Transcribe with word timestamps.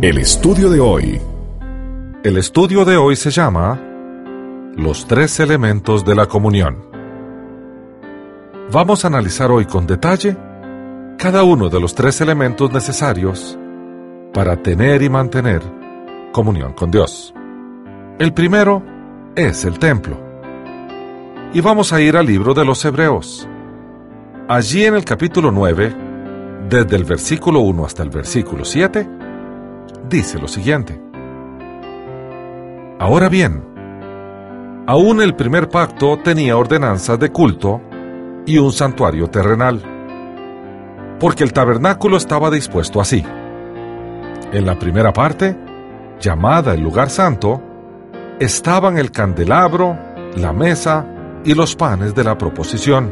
el 0.00 0.18
estudio 0.18 0.70
de 0.70 0.78
hoy. 0.78 1.20
El 2.22 2.38
estudio 2.38 2.84
de 2.84 2.96
hoy 2.96 3.16
se 3.16 3.32
llama 3.32 3.76
Los 4.76 5.08
tres 5.08 5.40
elementos 5.40 6.04
de 6.04 6.14
la 6.14 6.26
comunión. 6.26 6.76
Vamos 8.70 9.04
a 9.04 9.08
analizar 9.08 9.50
hoy 9.50 9.64
con 9.64 9.88
detalle 9.88 10.36
cada 11.18 11.42
uno 11.42 11.68
de 11.68 11.80
los 11.80 11.96
tres 11.96 12.20
elementos 12.20 12.72
necesarios 12.72 13.58
para 14.32 14.56
tener 14.56 15.02
y 15.02 15.08
mantener 15.08 15.62
comunión 16.32 16.72
con 16.72 16.90
Dios. 16.90 17.34
El 18.18 18.32
primero 18.32 18.82
es 19.34 19.64
el 19.64 19.78
templo. 19.78 20.16
Y 21.52 21.60
vamos 21.60 21.92
a 21.92 22.00
ir 22.00 22.16
al 22.16 22.26
libro 22.26 22.54
de 22.54 22.64
los 22.64 22.84
Hebreos. 22.84 23.48
Allí 24.48 24.84
en 24.84 24.94
el 24.94 25.04
capítulo 25.04 25.50
9, 25.50 25.96
desde 26.68 26.96
el 26.96 27.04
versículo 27.04 27.60
1 27.60 27.84
hasta 27.84 28.02
el 28.02 28.10
versículo 28.10 28.64
7, 28.64 29.08
dice 30.08 30.38
lo 30.38 30.46
siguiente. 30.46 31.00
Ahora 33.00 33.28
bien, 33.28 33.64
aún 34.86 35.22
el 35.22 35.34
primer 35.34 35.68
pacto 35.68 36.18
tenía 36.18 36.56
ordenanzas 36.56 37.18
de 37.18 37.30
culto 37.30 37.80
y 38.46 38.58
un 38.58 38.72
santuario 38.72 39.28
terrenal, 39.28 39.82
porque 41.18 41.42
el 41.42 41.52
tabernáculo 41.52 42.16
estaba 42.16 42.50
dispuesto 42.50 43.00
así 43.00 43.24
en 44.52 44.66
la 44.66 44.78
primera 44.78 45.12
parte, 45.12 45.56
llamada 46.20 46.74
el 46.74 46.80
lugar 46.80 47.10
santo, 47.10 47.62
estaban 48.38 48.98
el 48.98 49.10
candelabro, 49.10 49.96
la 50.36 50.52
mesa 50.52 51.06
y 51.44 51.54
los 51.54 51.76
panes 51.76 52.14
de 52.14 52.24
la 52.24 52.36
proposición. 52.36 53.10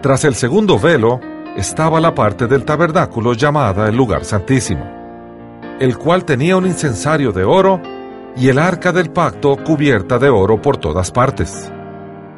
Tras 0.00 0.24
el 0.24 0.34
segundo 0.34 0.78
velo 0.78 1.20
estaba 1.56 2.00
la 2.00 2.14
parte 2.14 2.46
del 2.46 2.64
tabernáculo 2.64 3.32
llamada 3.32 3.88
el 3.88 3.96
lugar 3.96 4.24
santísimo, 4.24 4.84
el 5.80 5.96
cual 5.98 6.24
tenía 6.24 6.56
un 6.56 6.66
incensario 6.66 7.32
de 7.32 7.44
oro 7.44 7.80
y 8.36 8.48
el 8.48 8.58
arca 8.58 8.92
del 8.92 9.10
pacto 9.10 9.56
cubierta 9.56 10.18
de 10.18 10.28
oro 10.28 10.60
por 10.60 10.76
todas 10.76 11.10
partes, 11.10 11.72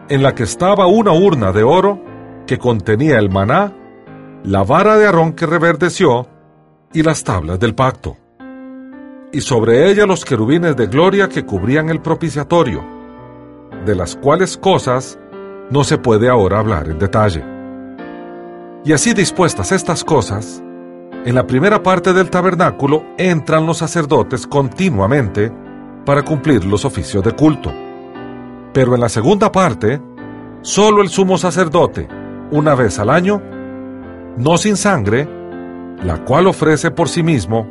en 0.09 0.23
la 0.23 0.35
que 0.35 0.45
estaba 0.45 0.87
una 0.87 1.13
urna 1.13 1.53
de 1.53 1.63
oro 1.63 2.01
que 2.47 2.59
contenía 2.59 3.19
el 3.19 3.31
maná, 3.31 3.73
la 4.45 4.63
vara 4.63 4.97
de 4.97 5.07
Aarón 5.07 5.33
que 5.33 5.47
reverdeció 5.47 6.29
y 6.93 7.03
las 7.03 7.23
tablas 7.23 7.59
del 7.59 7.75
pacto, 7.75 8.17
y 9.33 9.41
sobre 9.41 9.91
ella 9.91 10.07
los 10.07 10.25
querubines 10.25 10.77
de 10.77 10.87
gloria 10.87 11.29
que 11.29 11.45
cubrían 11.45 11.91
el 11.91 12.01
propiciatorio, 12.01 12.83
de 13.85 13.95
las 13.95 14.17
cuales 14.17 14.57
cosas 14.57 15.19
no 15.71 15.85
se 15.85 15.99
puede 15.99 16.29
ahora 16.29 16.59
hablar 16.59 16.89
en 16.89 16.99
detalle. 16.99 17.45
Y 18.85 18.93
así 18.93 19.13
dispuestas 19.13 19.73
estas 19.73 20.03
cosas, 20.03 20.63
en 21.25 21.35
la 21.35 21.47
primera 21.47 21.83
parte 21.83 22.13
del 22.13 22.31
tabernáculo 22.31 23.05
entran 23.19 23.67
los 23.67 23.79
sacerdotes 23.79 24.47
continuamente 24.47 25.53
para 26.07 26.23
cumplir 26.23 26.65
los 26.65 26.87
oficios 26.87 27.23
de 27.23 27.33
culto. 27.33 27.71
Pero 28.73 28.95
en 28.95 29.01
la 29.01 29.11
segunda 29.11 29.53
parte, 29.53 30.01
solo 30.63 31.03
el 31.03 31.11
sumo 31.11 31.37
sacerdote, 31.37 32.09
una 32.51 32.75
vez 32.75 32.99
al 32.99 33.11
año, 33.11 33.43
no 34.39 34.57
sin 34.57 34.77
sangre, 34.77 35.29
la 36.03 36.25
cual 36.25 36.47
ofrece 36.47 36.91
por 36.91 37.09
sí 37.09 37.23
mismo 37.23 37.67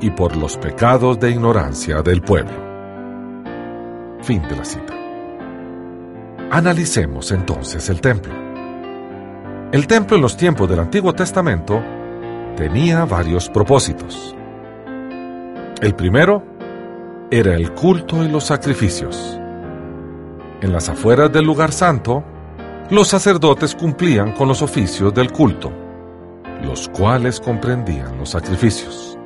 y 0.00 0.10
por 0.10 0.36
los 0.36 0.56
pecados 0.56 1.18
de 1.18 1.30
ignorancia 1.30 2.02
del 2.02 2.22
pueblo. 2.22 2.54
Fin 4.22 4.42
de 4.42 4.56
la 4.56 4.64
cita. 4.64 4.94
Analicemos 6.50 7.32
entonces 7.32 7.88
el 7.88 8.00
templo. 8.00 8.32
El 9.72 9.86
templo 9.86 10.16
en 10.16 10.22
los 10.22 10.36
tiempos 10.36 10.68
del 10.68 10.78
Antiguo 10.78 11.12
Testamento 11.12 11.82
tenía 12.56 13.04
varios 13.04 13.48
propósitos. 13.48 14.34
El 15.82 15.94
primero 15.94 16.42
era 17.30 17.54
el 17.54 17.72
culto 17.72 18.22
y 18.22 18.28
los 18.28 18.44
sacrificios. 18.44 19.38
En 20.60 20.72
las 20.72 20.88
afueras 20.88 21.32
del 21.32 21.44
lugar 21.44 21.72
santo, 21.72 22.22
los 22.90 23.08
sacerdotes 23.08 23.74
cumplían 23.74 24.32
con 24.32 24.46
los 24.46 24.62
oficios 24.62 25.12
del 25.12 25.32
culto 25.32 25.85
los 26.66 26.88
cuales 26.88 27.40
comprendían 27.40 28.18
los 28.18 28.30
sacrificios. 28.30 29.16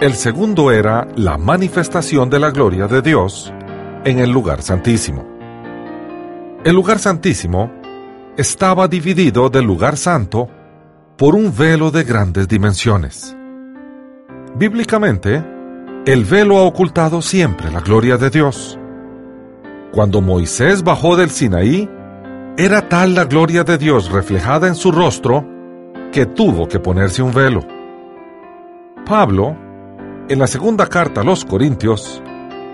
El 0.00 0.14
segundo 0.14 0.72
era 0.72 1.06
la 1.14 1.36
manifestación 1.36 2.30
de 2.30 2.38
la 2.38 2.50
gloria 2.50 2.86
de 2.86 3.02
Dios 3.02 3.52
en 4.04 4.18
el 4.18 4.30
lugar 4.30 4.62
santísimo. 4.62 5.26
El 6.64 6.74
lugar 6.74 6.98
santísimo 6.98 7.70
estaba 8.36 8.88
dividido 8.88 9.50
del 9.50 9.66
lugar 9.66 9.98
santo 9.98 10.48
por 11.18 11.34
un 11.34 11.54
velo 11.54 11.90
de 11.90 12.04
grandes 12.04 12.48
dimensiones. 12.48 13.36
Bíblicamente, 14.56 15.44
el 16.06 16.24
velo 16.24 16.56
ha 16.56 16.62
ocultado 16.62 17.20
siempre 17.20 17.70
la 17.70 17.80
gloria 17.80 18.16
de 18.16 18.30
Dios. 18.30 18.78
Cuando 19.92 20.22
Moisés 20.22 20.82
bajó 20.82 21.16
del 21.16 21.28
Sinaí, 21.28 21.90
era 22.56 22.88
tal 22.88 23.14
la 23.14 23.24
gloria 23.26 23.64
de 23.64 23.76
Dios 23.76 24.10
reflejada 24.10 24.66
en 24.66 24.74
su 24.74 24.92
rostro 24.92 25.59
que 26.12 26.26
tuvo 26.26 26.66
que 26.66 26.80
ponerse 26.80 27.22
un 27.22 27.32
velo. 27.32 27.60
Pablo, 29.06 29.56
en 30.28 30.38
la 30.38 30.46
segunda 30.46 30.86
carta 30.86 31.20
a 31.20 31.24
los 31.24 31.44
Corintios, 31.44 32.22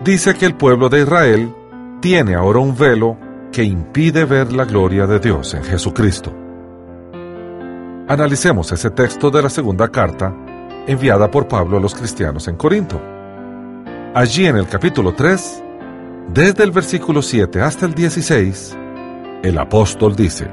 dice 0.05 0.35
que 0.35 0.47
el 0.47 0.55
pueblo 0.55 0.89
de 0.89 1.03
Israel 1.03 1.55
tiene 2.01 2.35
ahora 2.35 2.59
un 2.59 2.77
velo 2.77 3.17
que 3.53 3.65
impide 3.65 4.25
ver 4.25 4.53
la 4.53 4.65
gloria 4.65 5.07
de 5.07 5.19
Dios 5.19 5.55
en 5.55 5.65
Jesucristo. 5.65 6.33
Analicemos 8.09 8.71
ese 8.73 8.91
texto 8.91 9.31
de 9.31 9.43
la 9.43 9.51
segunda 9.51 9.89
carta 9.89 10.35
enviada 10.87 11.31
por 11.31 11.49
Pablo 11.49 11.79
a 11.79 11.81
los 11.81 11.95
cristianos 11.95 12.47
en 12.49 12.57
Corinto. 12.57 13.01
Allí 14.15 14.47
en 14.47 14.57
el 14.57 14.69
capítulo 14.69 15.15
3, 15.15 15.63
desde 16.33 16.65
el 16.65 16.71
versículo 16.71 17.23
7 17.23 17.61
hasta 17.61 17.87
el 17.87 17.95
16, 17.95 18.77
el 19.43 19.59
apóstol 19.59 20.15
dice, 20.15 20.49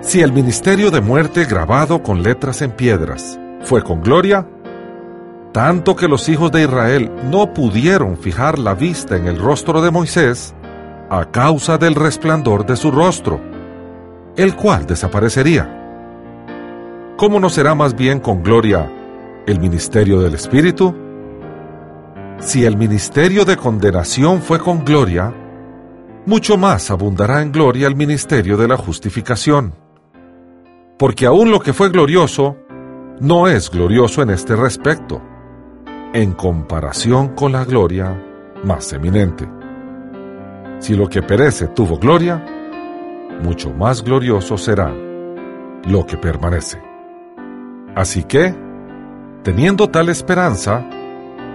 si 0.00 0.22
el 0.22 0.32
ministerio 0.32 0.90
de 0.90 1.02
muerte 1.02 1.44
grabado 1.44 2.02
con 2.02 2.22
letras 2.22 2.62
en 2.62 2.72
piedras 2.72 3.38
fue 3.62 3.82
con 3.82 4.02
gloria, 4.02 4.46
tanto 5.52 5.94
que 5.94 6.08
los 6.08 6.28
hijos 6.28 6.50
de 6.50 6.62
Israel 6.62 7.10
no 7.30 7.52
pudieron 7.52 8.16
fijar 8.16 8.58
la 8.58 8.74
vista 8.74 9.16
en 9.16 9.26
el 9.26 9.38
rostro 9.38 9.82
de 9.82 9.90
Moisés 9.90 10.54
a 11.10 11.26
causa 11.26 11.76
del 11.76 11.94
resplandor 11.94 12.64
de 12.64 12.76
su 12.76 12.90
rostro, 12.90 13.40
el 14.36 14.56
cual 14.56 14.86
desaparecería. 14.86 15.76
¿Cómo 17.18 17.38
no 17.38 17.50
será 17.50 17.74
más 17.74 17.94
bien 17.94 18.20
con 18.20 18.42
gloria 18.42 18.90
el 19.46 19.60
ministerio 19.60 20.20
del 20.20 20.34
Espíritu? 20.34 20.94
Si 22.38 22.64
el 22.64 22.78
ministerio 22.78 23.44
de 23.44 23.58
condenación 23.58 24.40
fue 24.40 24.60
con 24.60 24.82
gloria, 24.82 25.34
mucho 26.24 26.56
más 26.56 26.90
abundará 26.90 27.42
en 27.42 27.52
gloria 27.52 27.86
el 27.86 27.96
ministerio 27.96 28.56
de 28.56 28.68
la 28.68 28.78
justificación 28.78 29.79
porque 31.00 31.24
aún 31.24 31.50
lo 31.50 31.60
que 31.60 31.72
fue 31.72 31.88
glorioso 31.88 32.58
no 33.20 33.48
es 33.48 33.70
glorioso 33.70 34.20
en 34.20 34.28
este 34.28 34.54
respecto, 34.54 35.22
en 36.12 36.32
comparación 36.32 37.28
con 37.28 37.52
la 37.52 37.64
gloria 37.64 38.22
más 38.64 38.92
eminente. 38.92 39.48
Si 40.78 40.94
lo 40.94 41.08
que 41.08 41.22
perece 41.22 41.68
tuvo 41.68 41.96
gloria, 41.96 42.44
mucho 43.42 43.70
más 43.70 44.04
glorioso 44.04 44.58
será 44.58 44.92
lo 45.86 46.04
que 46.04 46.18
permanece. 46.18 46.82
Así 47.94 48.24
que, 48.24 48.54
teniendo 49.42 49.88
tal 49.88 50.10
esperanza, 50.10 50.86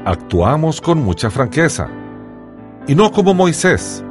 actuamos 0.05 0.81
con 0.81 1.03
mucha 1.03 1.29
franqueza, 1.29 1.87
y 2.87 2.95
no 2.95 3.11
como 3.11 3.35
Moisés, 3.35 4.03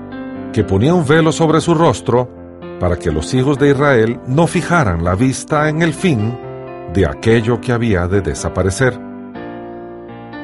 que 0.52 0.62
ponía 0.62 0.94
un 0.94 1.04
velo 1.04 1.32
sobre 1.32 1.60
su 1.60 1.74
rostro 1.74 2.43
para 2.80 2.96
que 2.96 3.10
los 3.10 3.32
hijos 3.34 3.58
de 3.58 3.70
Israel 3.70 4.20
no 4.26 4.46
fijaran 4.46 5.04
la 5.04 5.14
vista 5.14 5.68
en 5.68 5.82
el 5.82 5.94
fin 5.94 6.36
de 6.92 7.06
aquello 7.06 7.60
que 7.60 7.72
había 7.72 8.06
de 8.08 8.20
desaparecer. 8.20 8.98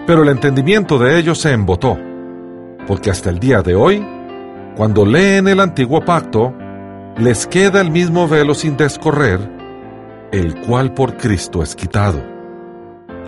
Pero 0.07 0.23
el 0.23 0.29
entendimiento 0.29 0.99
de 0.99 1.19
ellos 1.19 1.39
se 1.39 1.53
embotó, 1.53 1.99
porque 2.87 3.11
hasta 3.11 3.31
el 3.31 3.39
día 3.39 3.63
de 3.63 3.75
hoy, 3.75 4.05
cuando 4.77 5.05
leen 5.05 5.49
el 5.49 5.61
antiguo 5.61 6.05
pacto, 6.05 6.55
les 7.19 7.47
queda 7.47 7.81
el 7.81 7.91
mismo 7.91 8.27
velo 8.29 8.55
sin 8.55 8.77
descorrer, 8.77 9.41
el 10.33 10.61
cual 10.63 10.95
por 10.95 11.17
Cristo 11.17 11.63
es 11.63 11.75
quitado. 11.75 12.23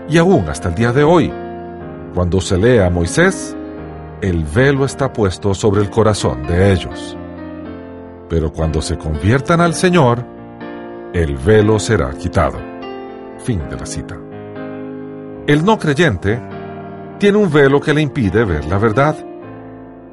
Y 0.08 0.18
aún 0.18 0.48
hasta 0.48 0.68
el 0.68 0.74
día 0.74 0.92
de 0.92 1.04
hoy, 1.04 1.32
cuando 2.14 2.40
se 2.40 2.56
lee 2.56 2.78
a 2.78 2.90
Moisés, 2.90 3.56
el 4.20 4.44
velo 4.44 4.84
está 4.84 5.12
puesto 5.12 5.54
sobre 5.54 5.82
el 5.82 5.90
corazón 5.90 6.46
de 6.46 6.72
ellos 6.72 7.16
pero 8.32 8.50
cuando 8.50 8.80
se 8.80 8.96
conviertan 8.96 9.60
al 9.60 9.74
Señor, 9.74 10.24
el 11.12 11.36
velo 11.36 11.78
será 11.78 12.08
quitado. 12.14 12.58
Fin 13.40 13.60
de 13.68 13.76
la 13.76 13.84
cita. 13.84 14.18
El 15.46 15.62
no 15.62 15.78
creyente 15.78 16.40
tiene 17.18 17.36
un 17.36 17.52
velo 17.52 17.78
que 17.78 17.92
le 17.92 18.00
impide 18.00 18.46
ver 18.46 18.64
la 18.64 18.78
verdad. 18.78 19.14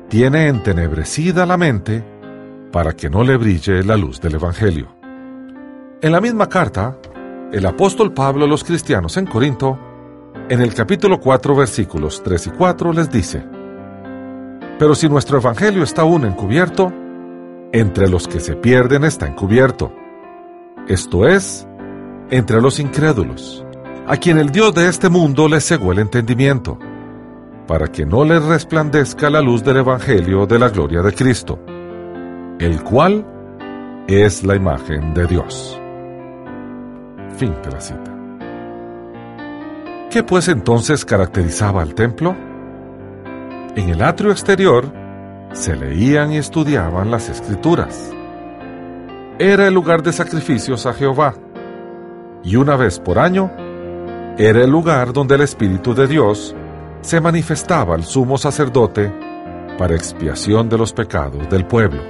Tiene 0.10 0.50
entenebrecida 0.50 1.46
la 1.46 1.56
mente 1.56 2.04
para 2.74 2.92
que 2.92 3.10
no 3.10 3.24
le 3.24 3.38
brille 3.38 3.86
la 3.86 3.96
luz 3.96 4.20
del 4.20 4.36
Evangelio. 4.36 4.90
En 6.02 6.12
la 6.12 6.20
misma 6.20 6.50
carta, 6.50 6.98
el 7.54 7.66
apóstol 7.66 8.14
Pablo 8.14 8.44
a 8.44 8.50
los 8.50 8.66
cristianos 8.66 9.16
en 9.16 9.28
Corinto, 9.28 9.80
en 10.50 10.60
el 10.60 10.74
capítulo 10.74 11.22
4 11.22 11.56
versículos 11.56 12.22
3 12.22 12.48
y 12.48 12.50
4 12.50 12.92
les 12.92 13.10
dice, 13.10 13.46
Pero 14.78 14.94
si 14.94 15.08
nuestro 15.08 15.38
Evangelio 15.38 15.84
está 15.84 16.02
aún 16.02 16.26
encubierto, 16.26 16.92
entre 17.72 18.10
los 18.10 18.28
que 18.28 18.40
se 18.40 18.56
pierden 18.56 19.04
está 19.04 19.28
encubierto. 19.28 19.94
Esto 20.88 21.28
es, 21.28 21.68
entre 22.32 22.62
los 22.62 22.80
incrédulos, 22.80 23.66
a 24.08 24.18
quien 24.18 24.40
el 24.40 24.50
Dios 24.50 24.74
de 24.74 24.88
este 24.88 25.10
mundo 25.10 25.48
les 25.48 25.68
cegó 25.68 25.92
el 25.92 26.00
entendimiento, 26.00 26.80
para 27.68 27.88
que 27.88 28.06
no 28.06 28.26
les 28.26 28.44
resplandezca 28.44 29.30
la 29.30 29.42
luz 29.42 29.64
del 29.64 29.78
Evangelio 29.78 30.48
de 30.48 30.58
la 30.58 30.70
gloria 30.70 31.02
de 31.02 31.14
Cristo, 31.14 31.60
el 32.60 32.82
cual 32.84 33.26
es 34.08 34.44
la 34.44 34.56
imagen 34.56 35.14
de 35.14 35.28
Dios. 35.28 35.80
Fin 37.38 37.54
de 37.64 37.72
la 37.72 37.80
cita. 37.80 38.16
¿Qué 40.10 40.24
pues 40.24 40.48
entonces 40.48 41.06
caracterizaba 41.06 41.84
al 41.84 41.94
templo? 41.94 42.36
En 43.76 43.90
el 43.90 44.02
atrio 44.02 44.32
exterior 44.32 44.92
se 45.52 45.76
leían 45.76 46.32
y 46.32 46.38
estudiaban 46.38 47.12
las 47.12 47.30
escrituras. 47.30 48.12
Era 49.40 49.68
el 49.68 49.74
lugar 49.74 50.04
de 50.04 50.14
sacrificios 50.14 50.86
a 50.86 50.94
Jehová 50.94 51.34
y 52.44 52.56
una 52.56 52.76
vez 52.76 53.00
por 53.00 53.20
año 53.20 53.52
era 54.38 54.64
el 54.64 54.70
lugar 54.70 55.12
donde 55.12 55.36
el 55.36 55.42
Espíritu 55.42 55.94
de 55.94 56.08
Dios 56.08 56.56
se 57.02 57.20
manifestaba 57.20 57.96
al 57.96 58.04
sumo 58.04 58.38
sacerdote 58.38 59.12
para 59.78 59.96
expiación 59.96 60.70
de 60.70 60.78
los 60.78 60.94
pecados 60.94 61.50
del 61.50 61.66
pueblo. 61.66 62.02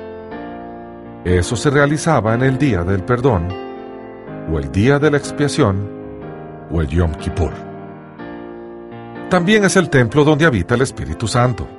Eso 1.23 1.55
se 1.55 1.69
realizaba 1.69 2.33
en 2.33 2.43
el 2.43 2.57
día 2.57 2.83
del 2.83 3.03
perdón, 3.03 3.47
o 4.51 4.57
el 4.57 4.71
día 4.71 4.99
de 4.99 5.11
la 5.11 5.17
expiación, 5.17 5.89
o 6.71 6.81
el 6.81 6.87
Yom 6.87 7.13
Kippur. 7.13 7.53
También 9.29 9.63
es 9.65 9.75
el 9.75 9.89
templo 9.89 10.23
donde 10.23 10.45
habita 10.45 10.75
el 10.75 10.81
Espíritu 10.81 11.27
Santo. 11.27 11.78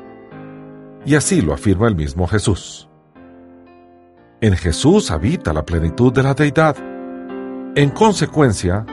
Y 1.05 1.15
así 1.15 1.41
lo 1.41 1.55
afirma 1.55 1.89
el 1.89 1.97
mismo 1.97 2.27
Jesús. 2.27 2.89
En 4.41 4.57
Jesús 4.57 5.11
habita 5.11 5.53
la 5.53 5.65
plenitud 5.65 6.13
de 6.13 6.23
la 6.23 6.35
deidad 6.35 6.77
en 7.77 7.91
consecuencia, 7.91 8.85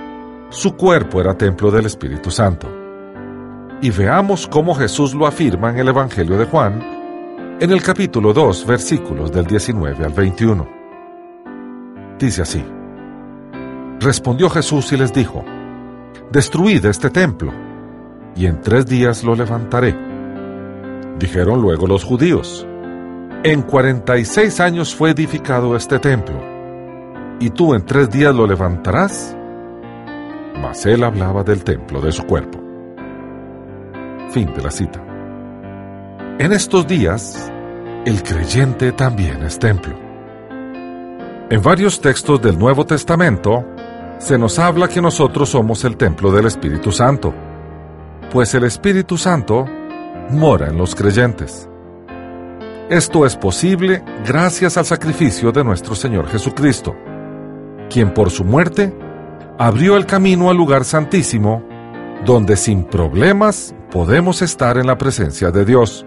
su 0.50 0.75
cuerpo 0.75 1.19
era 1.19 1.36
templo 1.36 1.71
del 1.71 1.88
Espíritu 1.88 2.30
Santo. 2.30 2.68
Y 3.81 3.89
veamos 3.89 4.48
cómo 4.48 4.75
Jesús 4.75 5.15
lo 5.15 5.25
afirma 5.25 5.71
en 5.71 5.80
el 5.80 5.88
Evangelio 5.88 6.38
de 6.38 6.45
Juan, 6.45 7.57
en 7.59 7.71
el 7.71 7.81
capítulo 7.81 8.33
2, 8.33 8.68
versículos 8.68 9.31
del 9.31 9.48
19 9.48 10.06
al 10.06 10.13
21. 10.13 10.68
Dice 12.19 12.44
así, 12.44 12.63
Respondió 14.00 14.48
Jesús 14.51 14.92
y 14.92 14.98
les 14.98 15.12
dijo, 15.12 15.44
Destruid 16.31 16.86
este 16.86 17.10
templo, 17.10 17.51
y 18.36 18.45
en 18.45 18.62
tres 18.62 18.86
días 18.86 19.24
lo 19.24 19.33
levantaré. 19.33 20.06
Dijeron 21.19 21.62
luego 21.62 21.88
los 21.88 22.04
judíos, 22.04 22.68
En 23.44 23.62
cuarenta 23.62 24.18
y 24.18 24.25
seis 24.25 24.60
años 24.60 24.94
fue 24.96 25.12
edificado 25.12 25.75
este 25.75 26.00
templo 26.00 26.58
y 27.40 27.50
tú 27.50 27.74
en 27.74 27.86
tres 27.86 28.10
días 28.10 28.34
lo 28.34 28.48
levantarás. 28.48 29.36
Mas 30.62 30.86
él 30.86 31.04
hablaba 31.04 31.44
del 31.44 31.64
templo 31.64 32.02
de 32.02 32.12
su 32.12 32.24
cuerpo. 32.24 32.60
Fin 34.31 34.52
de 34.54 34.62
la 34.62 34.72
cita. 34.72 35.04
En 36.40 36.52
estos 36.52 36.88
días, 36.88 37.52
el 38.06 38.24
creyente 38.24 38.92
también 38.92 39.44
es 39.44 39.60
templo. 39.60 39.96
En 41.50 41.62
varios 41.62 42.02
textos 42.02 42.42
del 42.42 42.58
Nuevo 42.58 42.86
Testamento, 42.86 43.66
se 44.18 44.38
nos 44.38 44.60
habla 44.60 44.88
que 44.88 45.02
nosotros 45.02 45.50
somos 45.50 45.84
el 45.86 45.96
templo 45.96 46.31
del 46.31 46.48
Espíritu 46.48 46.92
Santo, 46.92 47.34
pues 48.31 48.54
el 48.56 48.66
Espíritu 48.66 49.18
Santo 49.18 49.66
mora 50.29 50.68
en 50.68 50.77
los 50.77 50.95
creyentes. 50.95 51.69
Esto 52.89 53.25
es 53.25 53.35
posible 53.35 54.03
gracias 54.25 54.77
al 54.77 54.85
sacrificio 54.85 55.51
de 55.51 55.63
nuestro 55.63 55.94
Señor 55.94 56.27
Jesucristo 56.27 56.95
quien 57.89 58.13
por 58.13 58.29
su 58.29 58.44
muerte 58.44 58.94
abrió 59.57 59.97
el 59.97 60.06
camino 60.06 60.50
al 60.50 60.57
lugar 60.57 60.85
santísimo, 60.85 61.63
donde 62.25 62.57
sin 62.57 62.83
problemas 62.83 63.75
podemos 63.91 64.41
estar 64.41 64.77
en 64.77 64.88
la 64.88 64.97
presencia 64.97 65.51
de 65.51 65.65
Dios. 65.65 66.06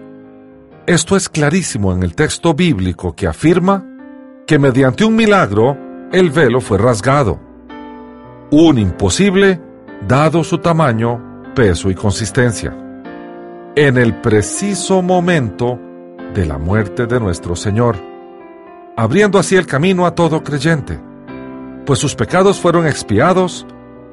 Esto 0.85 1.15
es 1.15 1.29
clarísimo 1.29 1.93
en 1.93 2.03
el 2.03 2.15
texto 2.15 2.53
bíblico 2.53 3.13
que 3.15 3.27
afirma 3.27 3.85
que 4.47 4.59
mediante 4.59 5.03
un 5.03 5.15
milagro 5.15 5.77
el 6.11 6.29
velo 6.29 6.59
fue 6.61 6.77
rasgado. 6.77 7.39
Un 8.51 8.77
imposible 8.77 9.61
dado 10.07 10.43
su 10.43 10.57
tamaño, 10.57 11.53
peso 11.55 11.89
y 11.89 11.95
consistencia. 11.95 12.75
En 13.75 13.97
el 13.97 14.19
preciso 14.21 15.01
momento 15.01 15.79
de 16.33 16.45
la 16.45 16.57
muerte 16.57 17.07
de 17.07 17.19
nuestro 17.19 17.55
Señor, 17.55 17.95
abriendo 18.97 19.39
así 19.39 19.55
el 19.55 19.65
camino 19.65 20.05
a 20.05 20.13
todo 20.13 20.43
creyente 20.43 20.99
pues 21.85 21.99
sus 21.99 22.15
pecados 22.15 22.59
fueron 22.59 22.85
expiados 22.85 23.65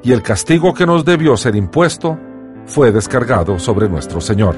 y 0.03 0.11
el 0.11 0.21
castigo 0.21 0.73
que 0.73 0.85
nos 0.85 1.05
debió 1.05 1.37
ser 1.37 1.55
impuesto 1.55 2.17
fue 2.65 2.91
descargado 2.91 3.59
sobre 3.59 3.87
nuestro 3.87 4.21
Señor. 4.21 4.55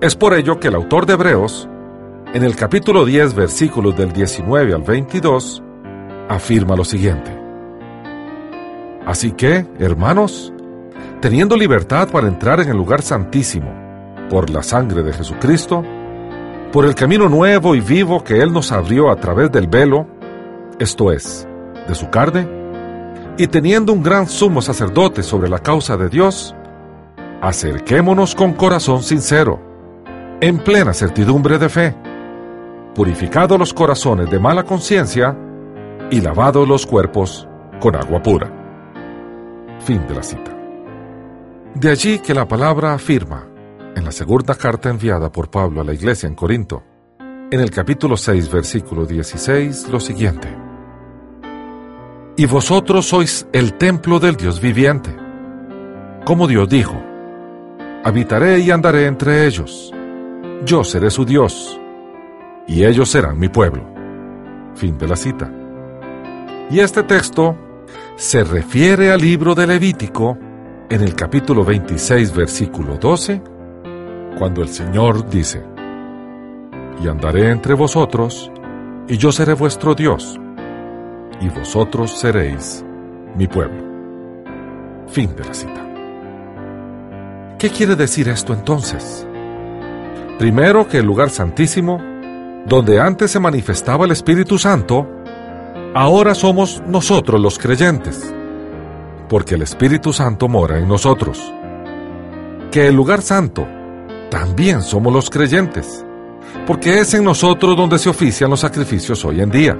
Es 0.00 0.14
por 0.14 0.34
ello 0.34 0.60
que 0.60 0.68
el 0.68 0.74
autor 0.74 1.06
de 1.06 1.14
Hebreos, 1.14 1.68
en 2.32 2.44
el 2.44 2.56
capítulo 2.56 3.04
10 3.04 3.34
versículos 3.34 3.96
del 3.96 4.12
19 4.12 4.74
al 4.74 4.82
22, 4.82 5.62
afirma 6.28 6.76
lo 6.76 6.84
siguiente. 6.84 7.36
Así 9.06 9.32
que, 9.32 9.66
hermanos, 9.78 10.52
teniendo 11.20 11.56
libertad 11.56 12.08
para 12.10 12.28
entrar 12.28 12.60
en 12.60 12.68
el 12.68 12.76
lugar 12.76 13.02
santísimo, 13.02 13.83
por 14.30 14.50
la 14.50 14.62
sangre 14.62 15.02
de 15.02 15.12
Jesucristo, 15.12 15.82
por 16.72 16.84
el 16.84 16.94
camino 16.94 17.28
nuevo 17.28 17.74
y 17.74 17.80
vivo 17.80 18.24
que 18.24 18.40
Él 18.40 18.52
nos 18.52 18.72
abrió 18.72 19.10
a 19.10 19.16
través 19.16 19.50
del 19.52 19.68
velo, 19.68 20.06
esto 20.78 21.12
es, 21.12 21.46
de 21.86 21.94
su 21.94 22.10
carne, 22.10 22.48
y 23.36 23.46
teniendo 23.46 23.92
un 23.92 24.02
gran 24.02 24.28
sumo 24.28 24.62
sacerdote 24.62 25.22
sobre 25.22 25.48
la 25.48 25.58
causa 25.58 25.96
de 25.96 26.08
Dios, 26.08 26.54
acerquémonos 27.40 28.34
con 28.34 28.54
corazón 28.54 29.02
sincero, 29.02 29.60
en 30.40 30.58
plena 30.58 30.92
certidumbre 30.92 31.58
de 31.58 31.68
fe, 31.68 31.94
purificado 32.94 33.58
los 33.58 33.72
corazones 33.72 34.30
de 34.30 34.38
mala 34.38 34.64
conciencia 34.64 35.36
y 36.10 36.20
lavado 36.20 36.64
los 36.66 36.86
cuerpos 36.86 37.48
con 37.80 37.96
agua 37.96 38.22
pura. 38.22 38.50
Fin 39.80 40.06
de 40.06 40.14
la 40.14 40.22
cita. 40.22 40.56
De 41.74 41.90
allí 41.90 42.18
que 42.20 42.34
la 42.34 42.46
palabra 42.46 42.94
afirma, 42.94 43.46
en 43.94 44.04
la 44.04 44.12
segunda 44.12 44.54
carta 44.54 44.90
enviada 44.90 45.30
por 45.30 45.50
Pablo 45.50 45.80
a 45.80 45.84
la 45.84 45.94
iglesia 45.94 46.26
en 46.26 46.34
Corinto, 46.34 46.82
en 47.50 47.60
el 47.60 47.70
capítulo 47.70 48.16
6, 48.16 48.50
versículo 48.50 49.06
16, 49.06 49.88
lo 49.88 50.00
siguiente 50.00 50.64
y 52.36 52.46
vosotros 52.46 53.06
sois 53.06 53.46
el 53.52 53.74
templo 53.74 54.18
del 54.18 54.36
Dios 54.36 54.60
viviente. 54.60 55.14
Como 56.24 56.48
Dios 56.48 56.68
dijo, 56.68 57.00
habitaré 58.04 58.58
y 58.58 58.70
andaré 58.70 59.06
entre 59.06 59.46
ellos, 59.46 59.92
yo 60.64 60.82
seré 60.82 61.10
su 61.10 61.24
Dios, 61.24 61.78
y 62.66 62.84
ellos 62.84 63.10
serán 63.10 63.38
mi 63.38 63.48
pueblo. 63.48 63.84
Fin 64.74 64.98
de 64.98 65.06
la 65.06 65.16
cita. 65.16 65.50
Y 66.70 66.80
este 66.80 67.02
texto 67.04 67.56
se 68.16 68.42
refiere 68.42 69.12
al 69.12 69.20
libro 69.20 69.54
de 69.54 69.66
Levítico 69.66 70.36
en 70.88 71.02
el 71.02 71.14
capítulo 71.14 71.64
26, 71.64 72.34
versículo 72.34 72.96
12, 72.96 73.42
cuando 74.38 74.62
el 74.62 74.68
Señor 74.68 75.28
dice, 75.28 75.62
y 77.02 77.08
andaré 77.08 77.50
entre 77.50 77.74
vosotros, 77.74 78.50
y 79.08 79.16
yo 79.16 79.32
seré 79.32 79.54
vuestro 79.54 79.94
Dios, 79.94 80.38
y 81.40 81.48
vosotros 81.48 82.12
seréis 82.18 82.84
mi 83.36 83.46
pueblo. 83.46 83.82
Fin 85.08 85.34
de 85.36 85.44
la 85.44 85.54
cita. 85.54 85.84
¿Qué 87.58 87.70
quiere 87.70 87.96
decir 87.96 88.28
esto 88.28 88.52
entonces? 88.52 89.26
Primero 90.38 90.88
que 90.88 90.98
el 90.98 91.06
lugar 91.06 91.30
santísimo, 91.30 92.00
donde 92.66 93.00
antes 93.00 93.30
se 93.30 93.40
manifestaba 93.40 94.04
el 94.04 94.10
Espíritu 94.10 94.58
Santo, 94.58 95.06
ahora 95.94 96.34
somos 96.34 96.82
nosotros 96.86 97.40
los 97.40 97.58
creyentes, 97.58 98.34
porque 99.28 99.54
el 99.54 99.62
Espíritu 99.62 100.12
Santo 100.12 100.48
mora 100.48 100.78
en 100.78 100.88
nosotros. 100.88 101.52
Que 102.70 102.88
el 102.88 102.96
lugar 102.96 103.22
santo, 103.22 103.66
también 104.30 104.82
somos 104.82 105.12
los 105.12 105.30
creyentes, 105.30 106.04
porque 106.66 107.00
es 107.00 107.14
en 107.14 107.24
nosotros 107.24 107.76
donde 107.76 107.98
se 107.98 108.08
ofician 108.08 108.50
los 108.50 108.60
sacrificios 108.60 109.24
hoy 109.24 109.40
en 109.40 109.50
día. 109.50 109.78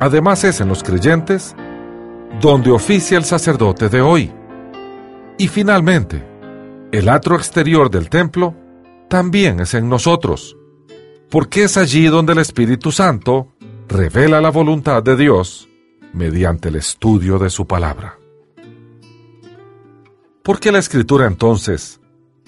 Además 0.00 0.44
es 0.44 0.60
en 0.60 0.68
los 0.68 0.82
creyentes 0.82 1.54
donde 2.40 2.70
oficia 2.70 3.16
el 3.16 3.24
sacerdote 3.24 3.88
de 3.88 4.00
hoy. 4.00 4.32
Y 5.38 5.48
finalmente, 5.48 6.22
el 6.92 7.08
atro 7.08 7.36
exterior 7.36 7.90
del 7.90 8.08
templo 8.08 8.54
también 9.08 9.60
es 9.60 9.74
en 9.74 9.88
nosotros, 9.88 10.56
porque 11.30 11.64
es 11.64 11.76
allí 11.76 12.06
donde 12.06 12.32
el 12.32 12.38
Espíritu 12.38 12.92
Santo 12.92 13.52
revela 13.88 14.40
la 14.40 14.50
voluntad 14.50 15.02
de 15.02 15.16
Dios 15.16 15.68
mediante 16.12 16.68
el 16.68 16.76
estudio 16.76 17.38
de 17.38 17.50
su 17.50 17.66
palabra. 17.66 18.18
¿Por 20.42 20.60
qué 20.60 20.72
la 20.72 20.78
escritura 20.78 21.26
entonces 21.26 22.00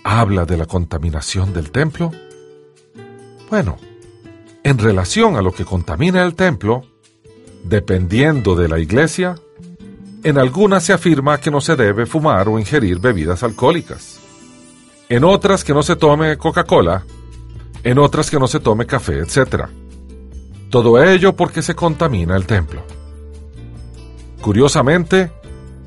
habla 0.08 0.46
de 0.46 0.56
la 0.56 0.64
contaminación 0.64 1.52
del 1.52 1.70
templo? 1.70 2.10
Bueno, 3.50 3.76
en 4.64 4.78
relación 4.78 5.36
a 5.36 5.42
lo 5.42 5.52
que 5.52 5.66
contamina 5.66 6.24
el 6.24 6.34
templo, 6.34 6.82
dependiendo 7.64 8.56
de 8.56 8.68
la 8.68 8.78
iglesia, 8.78 9.34
en 10.24 10.38
algunas 10.38 10.84
se 10.84 10.94
afirma 10.94 11.38
que 11.38 11.50
no 11.50 11.60
se 11.60 11.76
debe 11.76 12.06
fumar 12.06 12.48
o 12.48 12.58
ingerir 12.58 12.98
bebidas 13.00 13.42
alcohólicas. 13.42 14.18
En 15.10 15.24
otras 15.24 15.62
que 15.62 15.74
no 15.74 15.82
se 15.82 15.96
tome 15.96 16.38
Coca-Cola, 16.38 17.04
en 17.84 17.98
otras 17.98 18.30
que 18.30 18.38
no 18.38 18.46
se 18.46 18.60
tome 18.60 18.86
café, 18.86 19.18
etc. 19.18 19.66
Todo 20.70 21.02
ello 21.02 21.36
porque 21.36 21.60
se 21.60 21.74
contamina 21.74 22.34
el 22.34 22.46
templo. 22.46 22.82
Curiosamente, 24.40 25.30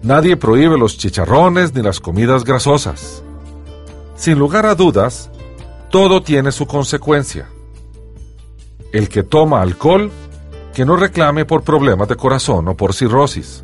nadie 0.03 0.37
prohíbe 0.37 0.77
los 0.77 0.97
chicharrones 0.99 1.73
ni 1.73 1.81
las 1.81 1.99
comidas 1.99 2.43
grasosas. 2.43 3.23
Sin 4.21 4.37
lugar 4.37 4.67
a 4.67 4.75
dudas, 4.75 5.31
todo 5.89 6.21
tiene 6.21 6.51
su 6.51 6.67
consecuencia. 6.67 7.49
El 8.91 9.09
que 9.09 9.23
toma 9.23 9.63
alcohol, 9.63 10.11
que 10.75 10.85
no 10.85 10.95
reclame 10.95 11.43
por 11.43 11.63
problemas 11.63 12.07
de 12.07 12.15
corazón 12.15 12.67
o 12.67 12.77
por 12.77 12.93
cirrosis, 12.93 13.63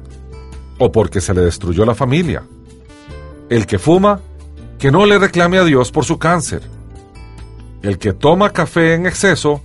o 0.79 0.91
porque 0.91 1.21
se 1.21 1.35
le 1.35 1.41
destruyó 1.41 1.85
la 1.85 1.93
familia. 1.93 2.41
El 3.51 3.67
que 3.67 3.77
fuma, 3.77 4.19
que 4.79 4.89
no 4.89 5.05
le 5.05 5.19
reclame 5.19 5.59
a 5.59 5.63
Dios 5.63 5.91
por 5.91 6.05
su 6.05 6.17
cáncer. 6.17 6.63
El 7.83 7.99
que 7.99 8.13
toma 8.13 8.49
café 8.49 8.95
en 8.95 9.05
exceso, 9.05 9.61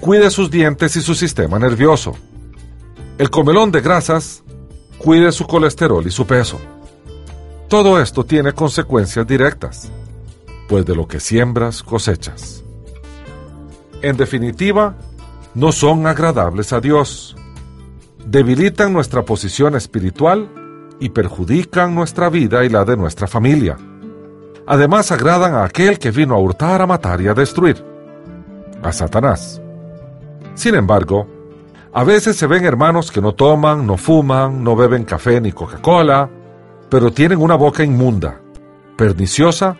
cuide 0.00 0.32
sus 0.32 0.50
dientes 0.50 0.96
y 0.96 1.00
su 1.00 1.14
sistema 1.14 1.60
nervioso. 1.60 2.16
El 3.18 3.30
comelón 3.30 3.70
de 3.70 3.82
grasas, 3.82 4.42
cuide 4.98 5.30
su 5.30 5.46
colesterol 5.46 6.04
y 6.04 6.10
su 6.10 6.26
peso. 6.26 6.58
Todo 7.68 8.00
esto 8.00 8.24
tiene 8.24 8.52
consecuencias 8.52 9.24
directas, 9.24 9.92
pues 10.68 10.84
de 10.84 10.94
lo 10.94 11.08
que 11.08 11.18
siembras 11.18 11.82
cosechas. 11.82 12.62
En 14.02 14.16
definitiva, 14.16 14.94
no 15.54 15.72
son 15.72 16.06
agradables 16.06 16.72
a 16.72 16.80
Dios. 16.80 17.34
Debilitan 18.24 18.92
nuestra 18.92 19.22
posición 19.24 19.74
espiritual 19.74 20.48
y 21.00 21.08
perjudican 21.08 21.94
nuestra 21.94 22.28
vida 22.28 22.64
y 22.64 22.68
la 22.68 22.84
de 22.84 22.96
nuestra 22.96 23.26
familia. 23.26 23.76
Además 24.66 25.10
agradan 25.10 25.54
a 25.54 25.64
aquel 25.64 25.98
que 25.98 26.10
vino 26.10 26.34
a 26.34 26.38
hurtar, 26.38 26.82
a 26.82 26.86
matar 26.86 27.20
y 27.22 27.28
a 27.28 27.34
destruir, 27.34 27.82
a 28.82 28.92
Satanás. 28.92 29.60
Sin 30.54 30.74
embargo, 30.74 31.26
a 31.92 32.04
veces 32.04 32.36
se 32.36 32.46
ven 32.46 32.66
hermanos 32.66 33.10
que 33.10 33.22
no 33.22 33.32
toman, 33.32 33.86
no 33.86 33.96
fuman, 33.96 34.62
no 34.62 34.76
beben 34.76 35.04
café 35.04 35.40
ni 35.40 35.52
Coca-Cola, 35.52 36.28
pero 36.90 37.10
tienen 37.10 37.40
una 37.40 37.54
boca 37.54 37.82
inmunda, 37.82 38.40
perniciosa 38.96 39.78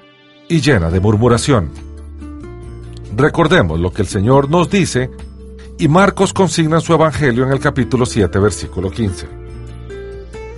y 0.49 0.61
llena 0.61 0.91
de 0.91 1.01
murmuración. 1.01 1.71
Recordemos 3.17 3.81
lo 3.81 3.93
que 3.93 4.03
el 4.03 4.09
Señor 4.09 4.51
nos 4.51 4.71
dice 4.71 5.11
y 5.79 5.89
Marcos 5.89 6.33
consigna 6.33 6.77
en 6.77 6.83
su 6.83 6.93
Evangelio 6.93 7.45
en 7.45 7.53
el 7.53 7.61
capítulo 7.61 8.07
7, 8.07 8.39
versículo 8.39 8.91
15. 8.91 9.29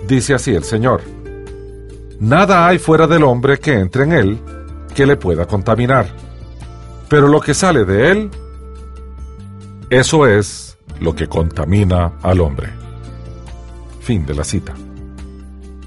Dice 0.06 0.34
así 0.34 0.54
el 0.54 0.64
Señor, 0.64 1.02
Nada 2.20 2.66
hay 2.66 2.78
fuera 2.78 3.06
del 3.06 3.22
hombre 3.22 3.58
que 3.58 3.72
entre 3.72 4.04
en 4.04 4.12
él 4.12 4.38
que 4.94 5.06
le 5.06 5.16
pueda 5.16 5.46
contaminar, 5.46 6.06
pero 7.08 7.28
lo 7.28 7.40
que 7.40 7.54
sale 7.54 7.84
de 7.84 8.10
él, 8.10 8.30
eso 9.88 10.26
es 10.26 10.76
lo 11.00 11.14
que 11.14 11.28
contamina 11.28 12.12
al 12.22 12.40
hombre. 12.40 12.68
Fin 14.00 14.26
de 14.26 14.34
la 14.34 14.44
cita. 14.44 14.74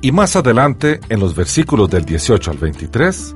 Y 0.01 0.11
más 0.11 0.35
adelante, 0.35 0.99
en 1.07 1.19
los 1.19 1.35
versículos 1.35 1.89
del 1.89 2.03
18 2.03 2.51
al 2.51 2.57
23, 2.57 3.35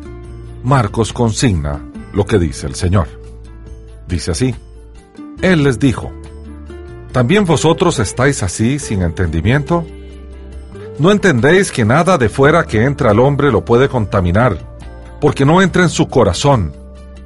Marcos 0.68 1.14
consigna 1.14 1.82
lo 2.12 2.26
que 2.26 2.38
dice 2.38 2.68
el 2.68 2.76
Señor. 2.76 3.08
Dice 4.06 4.32
así, 4.32 4.54
Él 5.42 5.64
les 5.64 5.80
dijo, 5.80 6.12
¿también 7.14 7.46
vosotros 7.46 8.00
estáis 8.00 8.44
así 8.44 8.78
sin 8.78 9.02
entendimiento? 9.02 9.88
¿No 11.00 11.12
entendéis 11.12 11.72
que 11.72 11.86
nada 11.86 12.18
de 12.18 12.28
fuera 12.28 12.66
que 12.66 12.84
entra 12.84 13.12
al 13.12 13.22
hombre 13.22 13.50
lo 13.50 13.64
puede 13.64 13.88
contaminar, 13.88 14.58
porque 15.22 15.46
no 15.46 15.62
entra 15.62 15.84
en 15.84 15.90
su 15.90 16.10
corazón, 16.10 16.74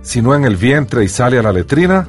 sino 0.03 0.35
en 0.35 0.45
el 0.45 0.55
vientre 0.55 1.03
y 1.03 1.07
sale 1.07 1.39
a 1.39 1.41
la 1.41 1.51
letrina? 1.51 2.07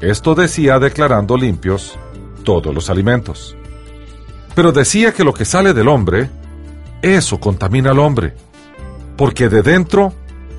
Esto 0.00 0.34
decía 0.34 0.78
declarando 0.78 1.36
limpios 1.36 1.98
todos 2.44 2.74
los 2.74 2.88
alimentos. 2.88 3.58
Pero 4.54 4.72
decía 4.72 5.12
que 5.12 5.22
lo 5.22 5.34
que 5.34 5.44
sale 5.44 5.74
del 5.74 5.88
hombre, 5.88 6.30
eso 7.02 7.38
contamina 7.38 7.90
al 7.90 7.98
hombre, 7.98 8.47
porque 9.18 9.48
de 9.48 9.62
dentro, 9.62 10.12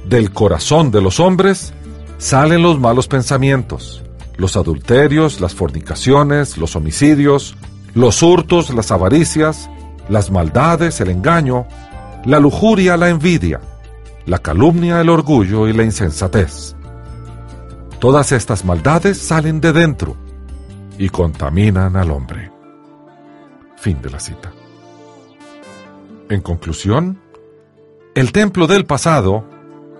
del 0.05 0.31
corazón 0.31 0.91
de 0.91 1.01
los 1.01 1.21
hombres, 1.21 1.73
salen 2.17 2.61
los 2.61 2.77
malos 2.77 3.07
pensamientos, 3.07 4.03
los 4.35 4.57
adulterios, 4.57 5.39
las 5.39 5.55
fornicaciones, 5.55 6.57
los 6.57 6.75
homicidios, 6.75 7.55
los 7.95 8.21
hurtos, 8.21 8.73
las 8.73 8.91
avaricias, 8.91 9.69
las 10.09 10.29
maldades, 10.29 10.99
el 10.99 11.09
engaño, 11.09 11.67
la 12.25 12.39
lujuria, 12.41 12.97
la 12.97 13.07
envidia, 13.07 13.61
la 14.25 14.39
calumnia, 14.39 14.99
el 14.99 15.09
orgullo 15.09 15.69
y 15.69 15.73
la 15.73 15.83
insensatez. 15.83 16.75
Todas 17.99 18.33
estas 18.33 18.65
maldades 18.65 19.17
salen 19.17 19.61
de 19.61 19.71
dentro 19.71 20.17
y 20.97 21.07
contaminan 21.07 21.95
al 21.95 22.11
hombre. 22.11 22.51
Fin 23.77 24.01
de 24.01 24.09
la 24.09 24.19
cita. 24.19 24.51
En 26.29 26.41
conclusión, 26.41 27.19
el 28.15 28.31
templo 28.31 28.67
del 28.67 28.85
pasado 28.85 29.45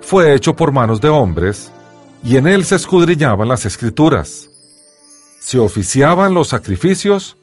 fue 0.02 0.34
hecho 0.34 0.56
por 0.56 0.72
manos 0.72 1.00
de 1.02 1.10
hombres 1.10 1.72
y 2.24 2.38
en 2.38 2.48
él 2.48 2.66
se 2.66 2.76
escudriñaban 2.76 3.48
las 3.48 3.66
escrituras. 3.66 4.50
Se 5.40 5.60
oficiaban 5.60 6.34
los 6.34 6.50
sacrificios 6.50 7.38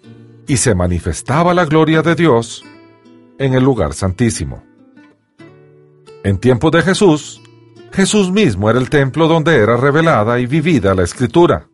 y 0.47 0.59
se 0.59 0.75
manifestaba 0.75 1.55
la 1.55 1.65
gloria 1.65 2.03
de 2.03 2.15
Dios 2.15 2.65
en 3.39 3.55
el 3.55 3.65
lugar 3.65 3.95
santísimo. 3.95 4.63
En 6.25 6.39
tiempo 6.39 6.71
de 6.71 6.83
Jesús, 6.83 7.41
Jesús 7.93 8.31
mismo 8.31 8.69
era 8.69 8.79
el 8.79 8.91
templo 8.91 9.29
donde 9.29 9.57
era 9.57 9.77
revelada 9.77 10.39
y 10.41 10.47
vivida 10.47 10.95
la 10.95 11.05
escritura. 11.05 11.69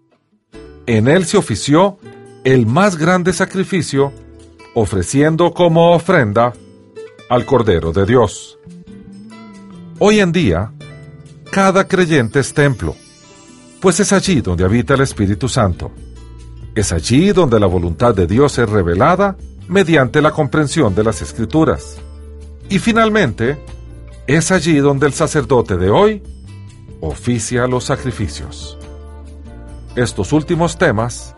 En 0.87 1.09
él 1.09 1.25
se 1.25 1.39
ofició 1.39 1.99
el 2.45 2.67
más 2.67 2.97
grande 2.97 3.33
sacrificio, 3.33 4.13
ofreciendo 4.75 5.53
como 5.53 5.93
ofrenda 5.93 6.53
al 7.29 7.47
Cordero 7.47 7.93
de 7.93 8.05
Dios. 8.05 8.59
Hoy 10.05 10.19
en 10.19 10.33
día, 10.33 10.73
cada 11.53 11.87
creyente 11.87 12.41
es 12.41 12.53
templo, 12.53 12.97
pues 13.81 14.01
es 14.01 14.13
allí 14.13 14.41
donde 14.41 14.65
habita 14.65 14.95
el 14.95 15.03
Espíritu 15.03 15.49
Santo. 15.49 15.93
Es 16.75 16.91
allí 16.91 17.31
donde 17.31 17.61
la 17.61 17.69
voluntad 17.69 18.13
de 18.13 18.27
Dios 18.27 18.59
es 18.59 18.69
revelada 18.69 19.37
mediante 19.69 20.21
la 20.21 20.33
comprensión 20.33 20.93
de 20.97 21.05
las 21.05 21.23
Escrituras. 21.23 21.99
Y 22.69 22.81
finalmente, 22.81 23.65
es 24.27 24.51
allí 24.51 24.79
donde 24.79 25.07
el 25.07 25.13
sacerdote 25.13 25.77
de 25.77 25.91
hoy 25.91 26.21
oficia 27.01 27.69
los 27.69 27.85
sacrificios. 27.85 28.77
Estos 29.95 30.33
últimos 30.33 30.79
temas 30.79 31.37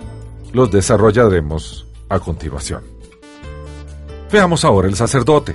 los 0.54 0.70
desarrollaremos 0.70 1.86
a 2.08 2.18
continuación. 2.18 2.82
Veamos 4.32 4.64
ahora 4.64 4.88
el 4.88 4.96
sacerdote 4.96 5.54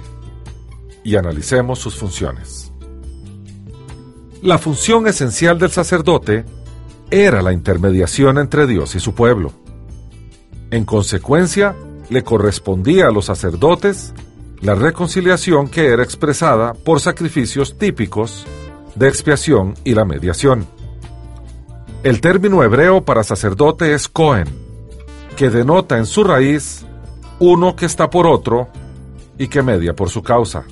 y 1.04 1.16
analicemos 1.16 1.80
sus 1.80 1.96
funciones. 1.96 2.69
La 4.42 4.58
función 4.58 5.06
esencial 5.06 5.60
del 5.60 5.70
sacerdote 5.70 6.46
era 7.12 7.42
la 7.42 7.52
intermediación 7.52 8.38
entre 8.38 8.68
Dios 8.68 8.96
y 8.96 9.02
su 9.02 9.14
pueblo. 9.14 9.52
En 10.72 10.86
consecuencia, 10.86 11.76
le 12.10 12.24
correspondía 12.24 13.08
a 13.08 13.12
los 13.12 13.26
sacerdotes 13.26 14.14
la 14.62 14.76
reconciliación 14.76 15.68
que 15.68 15.88
era 15.88 16.04
expresada 16.04 16.74
por 16.74 17.02
sacrificios 17.02 17.78
típicos 17.78 18.46
de 18.96 19.10
expiación 19.10 19.74
y 19.84 19.94
la 19.94 20.06
mediación. 20.06 20.66
El 22.04 22.22
término 22.22 22.64
hebreo 22.64 23.04
para 23.04 23.26
sacerdote 23.26 23.94
es 23.94 24.08
Cohen, 24.08 24.48
que 25.36 25.50
denota 25.50 25.98
en 25.98 26.06
su 26.06 26.24
raíz 26.24 26.86
uno 27.40 27.76
que 27.76 27.86
está 27.86 28.10
por 28.10 28.26
otro 28.26 28.70
y 29.38 29.50
que 29.50 29.62
media 29.64 29.94
por 29.94 30.10
su 30.10 30.24
causa. 30.24 30.64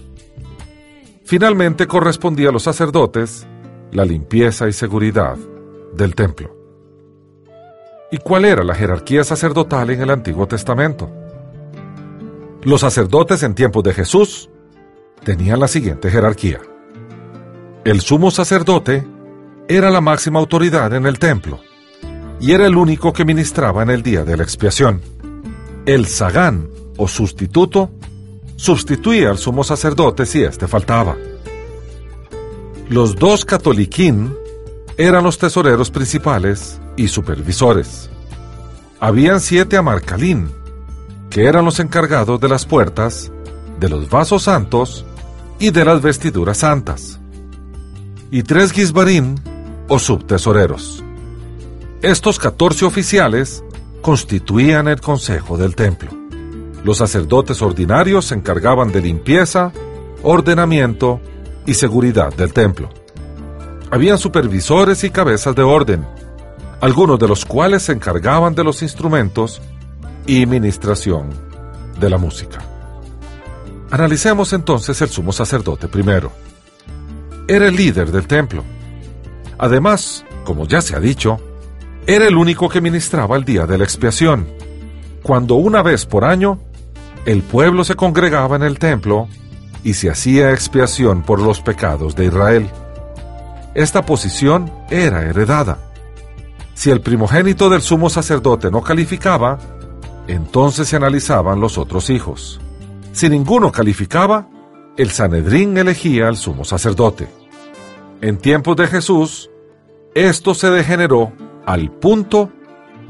Finalmente 1.26 1.86
correspondía 1.86 2.48
a 2.48 2.54
los 2.54 2.64
sacerdotes 2.64 3.46
la 3.92 4.06
limpieza 4.06 4.68
y 4.68 4.74
seguridad 4.74 5.38
del 5.94 6.16
templo. 6.16 6.56
¿Y 8.12 8.18
cuál 8.18 8.46
era 8.46 8.64
la 8.64 8.76
jerarquía 8.76 9.24
sacerdotal 9.24 9.90
en 9.90 10.02
el 10.02 10.10
Antiguo 10.10 10.48
Testamento? 10.48 11.10
Los 12.64 12.82
sacerdotes 12.82 13.44
en 13.44 13.56
tiempos 13.56 13.84
de 13.84 13.94
Jesús 13.94 14.50
tenían 15.24 15.60
la 15.60 15.68
siguiente 15.68 16.10
jerarquía. 16.10 16.62
El 17.84 18.02
sumo 18.02 18.32
sacerdote 18.32 19.06
era 19.68 19.90
la 19.90 20.02
máxima 20.02 20.40
autoridad 20.40 20.94
en 20.94 21.06
el 21.06 21.20
templo 21.20 21.60
y 22.40 22.52
era 22.52 22.66
el 22.66 22.76
único 22.76 23.12
que 23.14 23.26
ministraba 23.26 23.84
en 23.84 23.90
el 23.90 24.04
día 24.04 24.24
de 24.24 24.38
la 24.38 24.44
expiación. 24.44 25.02
El 25.86 26.06
sagán 26.06 26.70
o 26.98 27.08
sustituto 27.08 27.92
sustituía 28.56 29.30
al 29.30 29.38
sumo 29.38 29.64
sacerdote 29.64 30.26
si 30.26 30.44
éste 30.44 30.68
faltaba. 30.68 31.16
Los 32.90 33.18
dos 33.18 33.44
catoliquín 33.44 34.34
eran 34.96 35.26
los 35.26 35.38
tesoreros 35.38 35.92
principales 35.92 36.80
y 36.96 37.10
supervisores. 37.10 38.10
Habían 39.02 39.42
siete 39.42 39.76
amarcalín, 39.76 40.50
que 41.30 41.48
eran 41.48 41.66
los 41.66 41.82
encargados 41.82 42.40
de 42.40 42.48
las 42.48 42.66
puertas, 42.66 43.30
de 43.78 43.90
los 43.90 44.10
vasos 44.10 44.44
santos 44.44 45.06
y 45.60 45.72
de 45.72 45.84
las 45.84 46.02
vestiduras 46.02 46.60
santas. 46.60 47.20
Y 48.32 48.44
tres 48.44 48.72
gisbarín 48.72 49.36
o 49.90 50.00
subtesoreros. 50.00 51.04
Estos 52.02 52.40
catorce 52.40 52.86
oficiales 52.86 53.66
constituían 54.02 54.88
el 54.88 55.02
consejo 55.02 55.58
del 55.58 55.76
templo. 55.76 56.12
Los 56.86 57.00
sacerdotes 57.00 57.62
ordinarios 57.62 58.28
se 58.28 58.36
encargaban 58.36 58.94
de 58.94 59.02
limpieza, 59.02 59.74
ordenamiento 60.24 61.20
y 61.68 61.76
seguridad 61.76 62.34
del 62.34 62.54
templo. 62.54 62.90
Habían 63.92 64.18
supervisores 64.18 65.04
y 65.04 65.12
cabezas 65.12 65.54
de 65.54 65.62
orden, 65.62 66.08
algunos 66.82 67.20
de 67.20 67.28
los 67.28 67.46
cuales 67.46 67.84
se 67.84 67.92
encargaban 67.92 68.56
de 68.56 68.64
los 68.64 68.82
instrumentos 68.82 69.62
y 70.26 70.46
ministración 70.48 71.30
de 72.00 72.10
la 72.10 72.18
música. 72.18 72.60
Analicemos 73.92 74.54
entonces 74.54 75.02
el 75.02 75.10
sumo 75.10 75.32
sacerdote 75.32 75.88
primero. 75.88 76.32
Era 77.48 77.68
el 77.68 77.76
líder 77.76 78.12
del 78.12 78.28
templo. 78.28 78.64
Además, 79.58 80.26
como 80.44 80.68
ya 80.68 80.82
se 80.82 80.96
ha 80.96 81.00
dicho, 81.00 81.38
era 82.06 82.28
el 82.28 82.36
único 82.36 82.70
que 82.70 82.82
ministraba 82.82 83.36
el 83.36 83.44
día 83.44 83.66
de 83.66 83.78
la 83.78 83.84
expiación, 83.84 84.48
cuando 85.24 85.56
una 85.56 85.82
vez 85.82 86.06
por 86.06 86.24
año 86.24 86.60
el 87.26 87.42
pueblo 87.44 87.84
se 87.84 87.96
congregaba 87.96 88.56
en 88.56 88.64
el 88.64 88.80
templo 88.80 89.28
y 89.84 89.94
se 89.94 90.10
hacía 90.10 90.52
expiación 90.52 91.22
por 91.24 91.42
los 91.42 91.62
pecados 91.62 92.16
de 92.16 92.26
Israel. 92.26 92.70
Esta 93.74 94.06
posición 94.06 94.72
era 94.90 95.24
heredada. 95.24 95.78
Si 96.74 96.90
el 96.90 97.02
primogénito 97.02 97.70
del 97.70 97.82
sumo 97.82 98.10
sacerdote 98.10 98.72
no 98.72 98.82
calificaba, 98.82 99.60
entonces 100.28 100.88
se 100.88 100.96
analizaban 100.96 101.60
los 101.60 101.78
otros 101.78 102.10
hijos. 102.10 102.60
Si 103.14 103.30
ninguno 103.30 103.72
calificaba, 103.72 104.48
el 104.98 105.12
Sanedrín 105.12 105.78
elegía 105.78 106.28
al 106.28 106.38
sumo 106.38 106.66
sacerdote. 106.66 107.28
En 108.22 108.38
tiempos 108.38 108.76
de 108.76 108.88
Jesús, 108.88 109.50
esto 110.16 110.54
se 110.54 110.70
degeneró 110.70 111.32
al 111.66 111.92
punto 111.92 112.52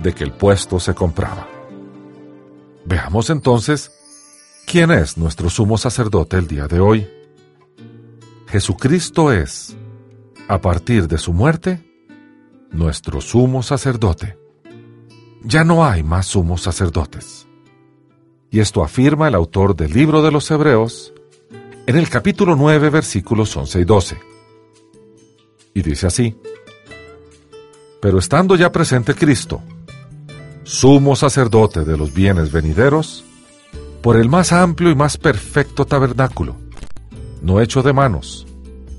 de 0.01 0.13
que 0.13 0.23
el 0.23 0.31
puesto 0.31 0.79
se 0.79 0.93
compraba. 0.93 1.47
Veamos 2.85 3.29
entonces 3.29 3.96
quién 4.67 4.91
es 4.91 5.17
nuestro 5.17 5.49
sumo 5.49 5.77
sacerdote 5.77 6.37
el 6.37 6.47
día 6.47 6.67
de 6.67 6.79
hoy. 6.79 7.07
Jesucristo 8.47 9.31
es, 9.31 9.75
a 10.47 10.61
partir 10.61 11.07
de 11.07 11.17
su 11.17 11.33
muerte, 11.33 11.81
nuestro 12.69 13.21
sumo 13.21 13.63
sacerdote 13.63 14.37
ya 15.43 15.63
no 15.63 15.85
hay 15.85 16.03
más 16.03 16.27
sumos 16.27 16.61
sacerdotes. 16.61 17.47
Y 18.51 18.59
esto 18.59 18.83
afirma 18.83 19.29
el 19.29 19.35
autor 19.35 19.75
del 19.75 19.93
libro 19.93 20.21
de 20.21 20.31
los 20.31 20.49
Hebreos 20.51 21.13
en 21.85 21.95
el 21.95 22.09
capítulo 22.09 22.55
9 22.55 22.89
versículos 22.89 23.55
11 23.55 23.79
y 23.79 23.85
12. 23.85 24.17
Y 25.73 25.81
dice 25.81 26.07
así, 26.07 26.35
Pero 28.01 28.19
estando 28.19 28.55
ya 28.55 28.71
presente 28.71 29.15
Cristo, 29.15 29.61
sumo 30.63 31.15
sacerdote 31.15 31.85
de 31.85 31.97
los 31.97 32.13
bienes 32.13 32.51
venideros, 32.51 33.23
por 34.07 34.15
el 34.15 34.29
más 34.29 34.53
amplio 34.53 34.89
y 34.89 34.95
más 34.95 35.17
perfecto 35.17 35.83
tabernáculo, 35.83 36.55
no 37.41 37.59
hecho 37.59 37.83
de 37.83 37.91
manos, 37.91 38.47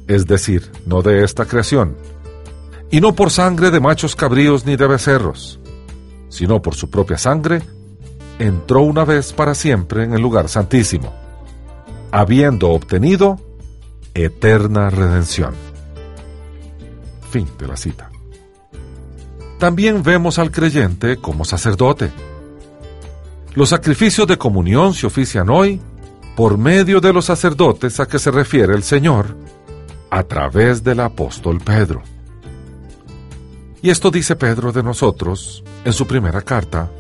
es 0.07 0.27
decir, 0.27 0.71
no 0.85 1.01
de 1.01 1.25
esta 1.25 1.47
creación, 1.47 1.97
y 2.91 3.01
no 3.01 3.15
por 3.15 3.31
sangre 3.31 3.71
de 3.71 3.81
machos 3.81 4.15
cabríos 4.15 4.67
ni 4.67 4.77
de 4.77 4.87
becerros, 4.87 5.61
sino 6.29 6.61
por 6.61 6.75
su 6.75 6.91
propia 6.91 7.17
sangre, 7.17 7.63
entró 8.39 8.83
una 8.83 9.07
vez 9.07 9.33
para 9.33 9.55
siempre 9.55 10.05
en 10.05 10.13
el 10.13 10.21
lugar 10.21 10.51
santísimo, 10.51 11.11
habiendo 12.11 12.69
obtenido 12.69 13.41
eterna 14.13 14.91
redención. 14.91 15.55
Fin 17.31 17.49
de 17.59 17.67
la 17.67 17.79
cita. 17.79 18.11
También 19.59 20.03
vemos 20.03 20.39
al 20.39 20.51
creyente 20.51 21.17
como 21.17 21.47
sacerdote. 21.47 22.11
Los 23.55 23.71
sacrificios 23.71 24.27
de 24.27 24.39
comunión 24.39 24.95
se 24.95 25.07
ofician 25.07 25.49
hoy 25.51 25.81
por 26.37 26.59
medio 26.59 27.01
de 27.01 27.13
los 27.13 27.25
sacerdotes 27.25 27.99
a 27.99 28.07
que 28.07 28.19
se 28.19 28.31
refiere 28.31 28.75
el 28.75 28.83
Señor 28.83 29.37
a 30.11 30.23
través 30.23 30.85
del 30.85 31.01
apóstol 31.01 31.61
Pedro. 31.61 32.03
Y 33.83 33.91
esto 33.91 34.11
dice 34.11 34.37
Pedro 34.37 34.73
de 34.73 34.83
nosotros 34.83 35.65
en 35.85 35.93
su 35.93 36.07
primera 36.07 36.43
carta, 36.43 36.91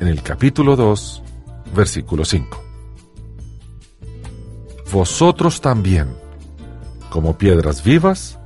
en 0.00 0.08
el 0.08 0.22
capítulo 0.22 0.76
2, 0.76 1.22
versículo 1.74 2.24
5. 2.24 2.62
Vosotros 4.92 5.60
también, 5.60 6.08
como 7.10 7.36
piedras 7.36 7.82
vivas, 7.82 8.38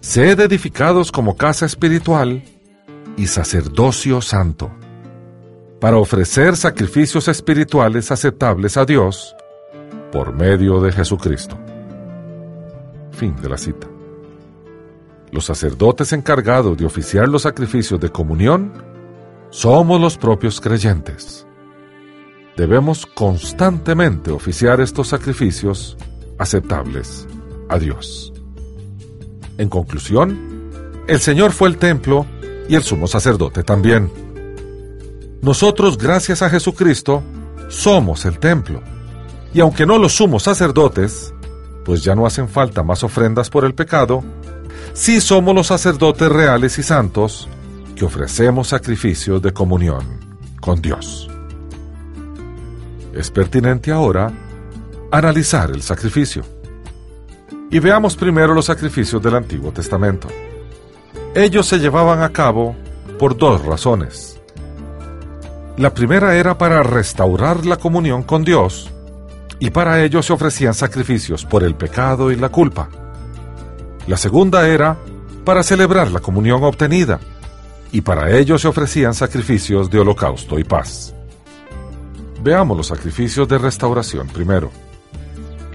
sed 0.00 0.40
edificados 0.40 1.12
como 1.12 1.36
casa 1.36 1.66
espiritual 1.66 2.42
y 3.16 3.26
sacerdocio 3.26 4.20
santo, 4.20 4.70
para 5.84 5.98
ofrecer 5.98 6.56
sacrificios 6.56 7.28
espirituales 7.28 8.10
aceptables 8.10 8.78
a 8.78 8.86
Dios 8.86 9.36
por 10.10 10.32
medio 10.32 10.80
de 10.80 10.90
Jesucristo. 10.90 11.58
Fin 13.10 13.36
de 13.42 13.50
la 13.50 13.58
cita. 13.58 13.86
Los 15.30 15.44
sacerdotes 15.44 16.14
encargados 16.14 16.78
de 16.78 16.86
oficiar 16.86 17.28
los 17.28 17.42
sacrificios 17.42 18.00
de 18.00 18.08
comunión 18.08 18.72
somos 19.50 20.00
los 20.00 20.16
propios 20.16 20.58
creyentes. 20.58 21.46
Debemos 22.56 23.04
constantemente 23.04 24.30
oficiar 24.30 24.80
estos 24.80 25.08
sacrificios 25.08 25.98
aceptables 26.38 27.28
a 27.68 27.78
Dios. 27.78 28.32
En 29.58 29.68
conclusión, 29.68 30.70
el 31.06 31.20
Señor 31.20 31.52
fue 31.52 31.68
el 31.68 31.76
templo 31.76 32.24
y 32.70 32.74
el 32.74 32.82
sumo 32.82 33.06
sacerdote 33.06 33.62
también. 33.64 34.23
Nosotros, 35.44 35.98
gracias 35.98 36.40
a 36.40 36.48
Jesucristo, 36.48 37.22
somos 37.68 38.24
el 38.24 38.38
templo. 38.38 38.80
Y 39.52 39.60
aunque 39.60 39.84
no 39.84 39.98
los 39.98 40.14
sumos 40.14 40.44
sacerdotes, 40.44 41.34
pues 41.84 42.02
ya 42.02 42.14
no 42.14 42.24
hacen 42.24 42.48
falta 42.48 42.82
más 42.82 43.04
ofrendas 43.04 43.50
por 43.50 43.66
el 43.66 43.74
pecado, 43.74 44.24
sí 44.94 45.20
somos 45.20 45.54
los 45.54 45.66
sacerdotes 45.66 46.30
reales 46.30 46.78
y 46.78 46.82
santos 46.82 47.46
que 47.94 48.06
ofrecemos 48.06 48.68
sacrificios 48.68 49.42
de 49.42 49.52
comunión 49.52 50.02
con 50.62 50.80
Dios. 50.80 51.28
Es 53.12 53.30
pertinente 53.30 53.92
ahora 53.92 54.32
analizar 55.10 55.70
el 55.72 55.82
sacrificio. 55.82 56.42
Y 57.70 57.80
veamos 57.80 58.16
primero 58.16 58.54
los 58.54 58.64
sacrificios 58.64 59.22
del 59.22 59.34
Antiguo 59.34 59.72
Testamento. 59.72 60.26
Ellos 61.34 61.66
se 61.66 61.78
llevaban 61.78 62.22
a 62.22 62.30
cabo 62.30 62.74
por 63.18 63.36
dos 63.36 63.62
razones. 63.62 64.33
La 65.76 65.92
primera 65.92 66.36
era 66.36 66.56
para 66.56 66.84
restaurar 66.84 67.66
la 67.66 67.76
comunión 67.76 68.22
con 68.22 68.44
Dios, 68.44 68.92
y 69.58 69.70
para 69.70 70.04
ello 70.04 70.22
se 70.22 70.32
ofrecían 70.32 70.72
sacrificios 70.72 71.44
por 71.44 71.64
el 71.64 71.74
pecado 71.74 72.30
y 72.30 72.36
la 72.36 72.48
culpa. 72.48 72.88
La 74.06 74.16
segunda 74.16 74.68
era 74.68 74.96
para 75.44 75.64
celebrar 75.64 76.12
la 76.12 76.20
comunión 76.20 76.62
obtenida, 76.62 77.18
y 77.90 78.02
para 78.02 78.30
ello 78.30 78.56
se 78.56 78.68
ofrecían 78.68 79.14
sacrificios 79.14 79.90
de 79.90 79.98
holocausto 79.98 80.60
y 80.60 80.64
paz. 80.64 81.12
Veamos 82.40 82.76
los 82.76 82.86
sacrificios 82.86 83.48
de 83.48 83.58
restauración 83.58 84.28
primero. 84.28 84.70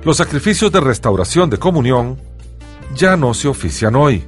Los 0.06 0.16
sacrificios 0.16 0.72
de 0.72 0.80
restauración 0.80 1.50
de 1.50 1.58
comunión 1.58 2.18
ya 2.96 3.18
no 3.18 3.34
se 3.34 3.50
ofician 3.50 3.98
hoy, 3.98 4.26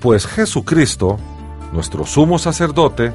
pues 0.00 0.26
Jesucristo, 0.26 1.18
nuestro 1.72 2.04
sumo 2.04 2.38
sacerdote, 2.38 3.12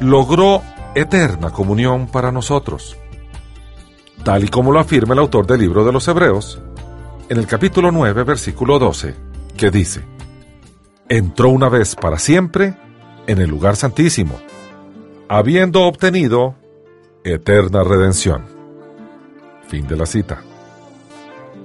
logró 0.00 0.62
eterna 1.00 1.50
comunión 1.50 2.06
para 2.06 2.32
nosotros. 2.32 2.96
Tal 4.24 4.44
y 4.44 4.48
como 4.48 4.72
lo 4.72 4.80
afirma 4.80 5.14
el 5.14 5.20
autor 5.20 5.46
del 5.46 5.60
libro 5.60 5.84
de 5.84 5.92
los 5.92 6.08
Hebreos, 6.08 6.60
en 7.28 7.38
el 7.38 7.46
capítulo 7.46 7.92
9, 7.92 8.24
versículo 8.24 8.78
12, 8.78 9.14
que 9.56 9.70
dice, 9.70 10.02
entró 11.08 11.50
una 11.50 11.68
vez 11.68 11.94
para 11.94 12.18
siempre 12.18 12.74
en 13.26 13.38
el 13.38 13.48
lugar 13.48 13.76
santísimo, 13.76 14.40
habiendo 15.28 15.82
obtenido 15.82 16.56
eterna 17.22 17.84
redención. 17.84 18.46
Fin 19.68 19.86
de 19.86 19.96
la 19.96 20.06
cita. 20.06 20.42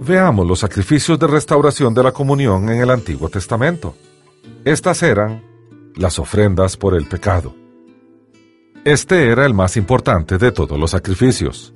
Veamos 0.01 0.45
los 0.45 0.59
sacrificios 0.59 1.17
de 1.17 1.27
restauración 1.27 1.93
de 1.93 2.03
la 2.03 2.11
comunión 2.11 2.69
en 2.69 2.81
el 2.81 2.89
Antiguo 2.89 3.29
Testamento. 3.29 3.95
Estas 4.65 5.01
eran 5.01 5.43
las 5.95 6.19
ofrendas 6.19 6.75
por 6.75 6.95
el 6.95 7.07
pecado. 7.07 7.62
Este 8.85 9.29
era 9.29 9.45
el 9.45 9.53
más 9.53 9.77
importante 9.77 10.37
de 10.37 10.51
todos 10.51 10.77
los 10.77 10.91
sacrificios. 10.91 11.73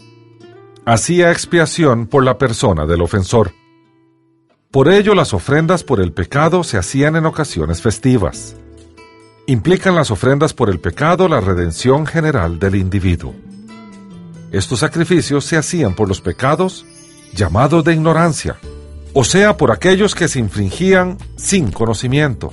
Hacía 0.85 1.31
expiación 1.31 2.05
por 2.05 2.25
la 2.25 2.37
persona 2.37 2.85
del 2.85 3.01
ofensor. 3.01 3.53
Por 4.71 4.89
ello 4.89 5.15
las 5.15 5.33
ofrendas 5.33 5.85
por 5.85 6.01
el 6.01 6.11
pecado 6.11 6.65
se 6.65 6.77
hacían 6.77 7.15
en 7.15 7.25
ocasiones 7.25 7.81
festivas. 7.81 8.57
Implican 9.45 9.95
las 9.95 10.11
ofrendas 10.11 10.53
por 10.53 10.69
el 10.69 10.81
pecado 10.81 11.29
la 11.29 11.39
redención 11.39 12.05
general 12.05 12.59
del 12.59 12.75
individuo. 12.75 13.33
Estos 14.51 14.79
sacrificios 14.79 15.45
se 15.45 15.55
hacían 15.55 15.95
por 15.95 16.09
los 16.09 16.19
pecados 16.19 16.85
llamados 17.33 17.85
de 17.85 17.93
ignorancia, 17.93 18.57
o 19.13 19.23
sea, 19.23 19.55
por 19.55 19.71
aquellos 19.71 20.13
que 20.13 20.27
se 20.27 20.39
infringían 20.39 21.17
sin 21.37 21.71
conocimiento. 21.71 22.51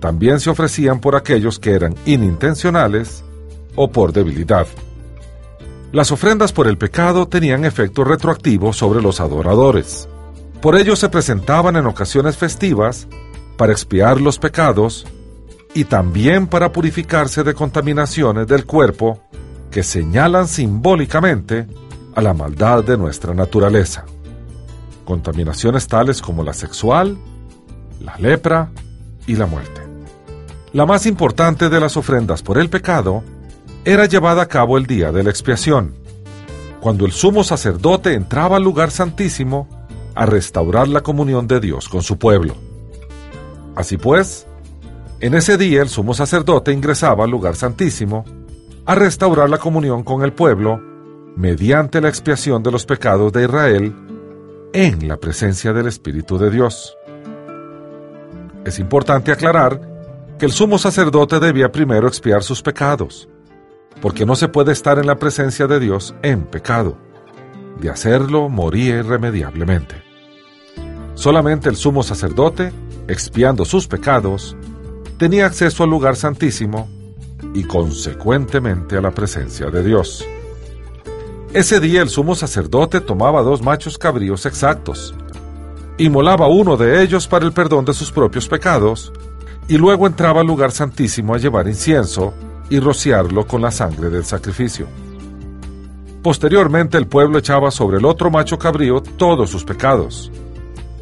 También 0.00 0.40
se 0.40 0.50
ofrecían 0.50 0.98
por 0.98 1.14
aquellos 1.14 1.60
que 1.60 1.74
eran 1.74 1.94
inintencionales 2.06 3.22
o 3.80 3.92
por 3.92 4.12
debilidad. 4.12 4.66
Las 5.92 6.10
ofrendas 6.10 6.52
por 6.52 6.66
el 6.66 6.76
pecado 6.76 7.28
tenían 7.28 7.64
efecto 7.64 8.02
retroactivo 8.02 8.72
sobre 8.72 9.00
los 9.00 9.20
adoradores. 9.20 10.08
Por 10.60 10.76
ello 10.76 10.96
se 10.96 11.08
presentaban 11.08 11.76
en 11.76 11.86
ocasiones 11.86 12.36
festivas 12.36 13.06
para 13.56 13.72
expiar 13.72 14.20
los 14.20 14.40
pecados 14.40 15.06
y 15.74 15.84
también 15.84 16.48
para 16.48 16.72
purificarse 16.72 17.44
de 17.44 17.54
contaminaciones 17.54 18.48
del 18.48 18.66
cuerpo 18.66 19.20
que 19.70 19.84
señalan 19.84 20.48
simbólicamente 20.48 21.68
a 22.16 22.20
la 22.20 22.34
maldad 22.34 22.82
de 22.82 22.98
nuestra 22.98 23.32
naturaleza. 23.32 24.04
Contaminaciones 25.04 25.86
tales 25.86 26.20
como 26.20 26.42
la 26.42 26.52
sexual, 26.52 27.16
la 28.00 28.18
lepra 28.18 28.70
y 29.28 29.36
la 29.36 29.46
muerte. 29.46 29.82
La 30.72 30.84
más 30.84 31.06
importante 31.06 31.68
de 31.68 31.78
las 31.78 31.96
ofrendas 31.96 32.42
por 32.42 32.58
el 32.58 32.68
pecado 32.68 33.22
era 33.88 34.04
llevada 34.04 34.42
a 34.42 34.48
cabo 34.48 34.76
el 34.76 34.84
día 34.84 35.12
de 35.12 35.24
la 35.24 35.30
expiación, 35.30 35.94
cuando 36.78 37.06
el 37.06 37.12
sumo 37.12 37.42
sacerdote 37.42 38.12
entraba 38.12 38.58
al 38.58 38.62
lugar 38.62 38.90
santísimo 38.90 39.66
a 40.14 40.26
restaurar 40.26 40.88
la 40.88 41.00
comunión 41.00 41.48
de 41.48 41.58
Dios 41.58 41.88
con 41.88 42.02
su 42.02 42.18
pueblo. 42.18 42.54
Así 43.74 43.96
pues, 43.96 44.46
en 45.20 45.34
ese 45.34 45.56
día 45.56 45.80
el 45.80 45.88
sumo 45.88 46.12
sacerdote 46.12 46.70
ingresaba 46.70 47.24
al 47.24 47.30
lugar 47.30 47.56
santísimo 47.56 48.26
a 48.84 48.94
restaurar 48.94 49.48
la 49.48 49.56
comunión 49.56 50.04
con 50.04 50.22
el 50.22 50.34
pueblo 50.34 50.82
mediante 51.34 52.02
la 52.02 52.10
expiación 52.10 52.62
de 52.62 52.70
los 52.70 52.84
pecados 52.84 53.32
de 53.32 53.44
Israel 53.44 53.96
en 54.74 55.08
la 55.08 55.16
presencia 55.16 55.72
del 55.72 55.86
Espíritu 55.86 56.36
de 56.36 56.50
Dios. 56.50 56.94
Es 58.66 58.78
importante 58.78 59.32
aclarar 59.32 59.80
que 60.38 60.44
el 60.44 60.52
sumo 60.52 60.76
sacerdote 60.76 61.40
debía 61.40 61.72
primero 61.72 62.06
expiar 62.06 62.42
sus 62.42 62.60
pecados, 62.60 63.30
porque 64.00 64.26
no 64.26 64.36
se 64.36 64.48
puede 64.48 64.72
estar 64.72 64.98
en 64.98 65.06
la 65.06 65.16
presencia 65.16 65.66
de 65.66 65.80
Dios 65.80 66.14
en 66.22 66.42
pecado. 66.44 66.96
De 67.80 67.90
hacerlo, 67.90 68.48
moría 68.48 68.96
irremediablemente. 68.96 70.02
Solamente 71.14 71.68
el 71.68 71.76
sumo 71.76 72.02
sacerdote, 72.02 72.72
expiando 73.08 73.64
sus 73.64 73.88
pecados, 73.88 74.56
tenía 75.16 75.46
acceso 75.46 75.82
al 75.82 75.90
lugar 75.90 76.16
santísimo 76.16 76.88
y 77.54 77.64
consecuentemente 77.64 78.96
a 78.96 79.00
la 79.00 79.10
presencia 79.10 79.70
de 79.70 79.82
Dios. 79.82 80.24
Ese 81.52 81.80
día 81.80 82.02
el 82.02 82.08
sumo 82.08 82.34
sacerdote 82.34 83.00
tomaba 83.00 83.42
dos 83.42 83.62
machos 83.62 83.98
cabríos 83.98 84.46
exactos, 84.46 85.14
inmolaba 85.96 86.46
uno 86.46 86.76
de 86.76 87.02
ellos 87.02 87.26
para 87.26 87.46
el 87.46 87.52
perdón 87.52 87.84
de 87.84 87.94
sus 87.94 88.12
propios 88.12 88.48
pecados, 88.48 89.12
y 89.66 89.76
luego 89.76 90.06
entraba 90.06 90.40
al 90.40 90.46
lugar 90.46 90.72
santísimo 90.72 91.34
a 91.34 91.38
llevar 91.38 91.66
incienso 91.68 92.32
y 92.70 92.80
rociarlo 92.80 93.46
con 93.46 93.62
la 93.62 93.70
sangre 93.70 94.10
del 94.10 94.24
sacrificio. 94.24 94.86
Posteriormente 96.22 96.98
el 96.98 97.06
pueblo 97.06 97.38
echaba 97.38 97.70
sobre 97.70 97.98
el 97.98 98.04
otro 98.04 98.30
macho 98.30 98.58
cabrío 98.58 99.00
todos 99.00 99.50
sus 99.50 99.64
pecados. 99.64 100.30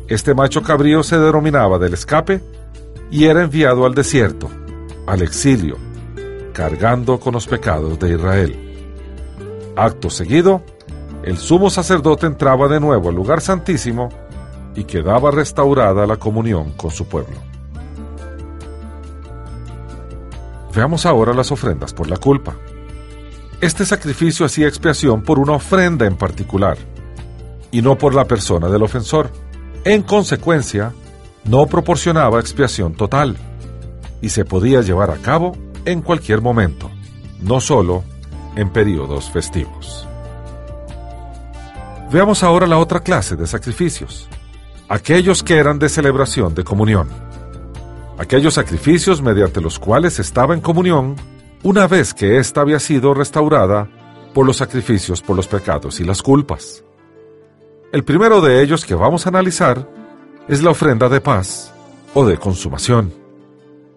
Este 0.08 0.34
macho 0.34 0.62
cabrío 0.62 1.02
se 1.02 1.18
denominaba 1.18 1.78
del 1.78 1.94
escape 1.94 2.42
y 3.10 3.24
era 3.24 3.42
enviado 3.42 3.86
al 3.86 3.94
desierto, 3.94 4.48
al 5.06 5.22
exilio, 5.22 5.76
cargando 6.52 7.18
con 7.18 7.32
los 7.32 7.46
pecados 7.46 7.98
de 7.98 8.14
Israel. 8.14 8.56
Acto 9.74 10.10
seguido, 10.10 10.62
el 11.22 11.38
sumo 11.38 11.70
sacerdote 11.70 12.26
entraba 12.26 12.68
de 12.68 12.78
nuevo 12.78 13.08
al 13.08 13.14
lugar 13.14 13.40
santísimo 13.40 14.10
y 14.76 14.84
quedaba 14.84 15.30
restaurada 15.30 16.06
la 16.06 16.18
comunión 16.18 16.72
con 16.76 16.90
su 16.90 17.06
pueblo. 17.08 17.36
Veamos 20.76 21.06
ahora 21.06 21.32
las 21.32 21.50
ofrendas 21.52 21.94
por 21.94 22.10
la 22.10 22.18
culpa. 22.18 22.54
Este 23.62 23.86
sacrificio 23.86 24.44
hacía 24.44 24.68
expiación 24.68 25.22
por 25.22 25.38
una 25.38 25.52
ofrenda 25.52 26.04
en 26.04 26.16
particular, 26.16 26.76
y 27.70 27.80
no 27.80 27.96
por 27.96 28.14
la 28.14 28.26
persona 28.26 28.68
del 28.68 28.82
ofensor. 28.82 29.30
En 29.84 30.02
consecuencia, 30.02 30.92
no 31.44 31.66
proporcionaba 31.66 32.40
expiación 32.40 32.92
total, 32.92 33.38
y 34.20 34.28
se 34.28 34.44
podía 34.44 34.82
llevar 34.82 35.10
a 35.10 35.16
cabo 35.16 35.56
en 35.86 36.02
cualquier 36.02 36.42
momento, 36.42 36.90
no 37.40 37.62
solo 37.62 38.04
en 38.54 38.68
periodos 38.68 39.30
festivos. 39.30 40.06
Veamos 42.12 42.42
ahora 42.42 42.66
la 42.66 42.76
otra 42.76 43.00
clase 43.00 43.34
de 43.34 43.46
sacrificios, 43.46 44.28
aquellos 44.90 45.42
que 45.42 45.56
eran 45.56 45.78
de 45.78 45.88
celebración 45.88 46.54
de 46.54 46.64
comunión, 46.64 47.08
aquellos 48.18 48.54
sacrificios 48.54 49.22
mediante 49.22 49.60
los 49.60 49.78
cuales 49.78 50.18
estaba 50.18 50.54
en 50.54 50.60
comunión 50.60 51.16
una 51.62 51.86
vez 51.86 52.14
que 52.14 52.38
ésta 52.38 52.60
había 52.60 52.78
sido 52.78 53.14
restaurada 53.14 53.88
por 54.34 54.46
los 54.46 54.58
sacrificios 54.58 55.22
por 55.22 55.34
los 55.34 55.48
pecados 55.48 55.98
y 56.00 56.04
las 56.04 56.22
culpas. 56.22 56.84
El 57.92 58.04
primero 58.04 58.40
de 58.40 58.62
ellos 58.62 58.84
que 58.84 58.94
vamos 58.94 59.26
a 59.26 59.30
analizar 59.30 59.88
es 60.48 60.62
la 60.62 60.70
ofrenda 60.70 61.08
de 61.08 61.20
paz 61.20 61.72
o 62.12 62.26
de 62.26 62.36
consumación. 62.36 63.12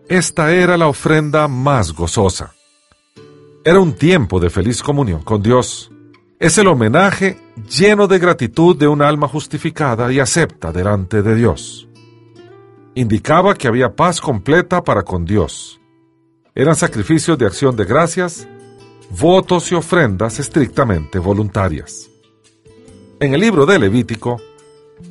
Esta 0.08 0.54
era 0.54 0.78
la 0.78 0.88
ofrenda 0.88 1.48
más 1.48 1.94
gozosa. 1.94 2.54
Era 3.66 3.80
un 3.80 3.94
tiempo 3.94 4.40
de 4.40 4.50
feliz 4.50 4.82
comunión 4.82 5.22
con 5.22 5.44
Dios. 5.44 5.92
Es 6.40 6.58
el 6.58 6.68
homenaje 6.68 7.38
lleno 7.70 8.08
de 8.08 8.18
gratitud 8.18 8.78
de 8.78 8.88
un 8.88 9.02
alma 9.02 9.28
justificada 9.28 10.12
y 10.12 10.20
acepta 10.20 10.72
delante 10.72 11.22
de 11.22 11.36
Dios. 11.36 11.89
Indicaba 13.00 13.56
que 13.56 13.70
había 13.70 13.96
paz 13.96 14.20
completa 14.20 14.84
para 14.84 15.04
con 15.04 15.24
Dios. 15.24 15.80
Eran 16.54 16.76
sacrificios 16.76 17.38
de 17.38 17.46
acción 17.46 17.78
de 17.78 17.86
gracias, 17.86 18.46
votos 19.10 19.72
y 19.72 19.76
ofrendas 19.76 20.38
estrictamente 20.38 21.18
voluntarias. 21.18 22.10
En 23.22 23.34
el 23.34 23.40
libro 23.40 23.66
de 23.66 23.80
Levítico, 23.80 24.42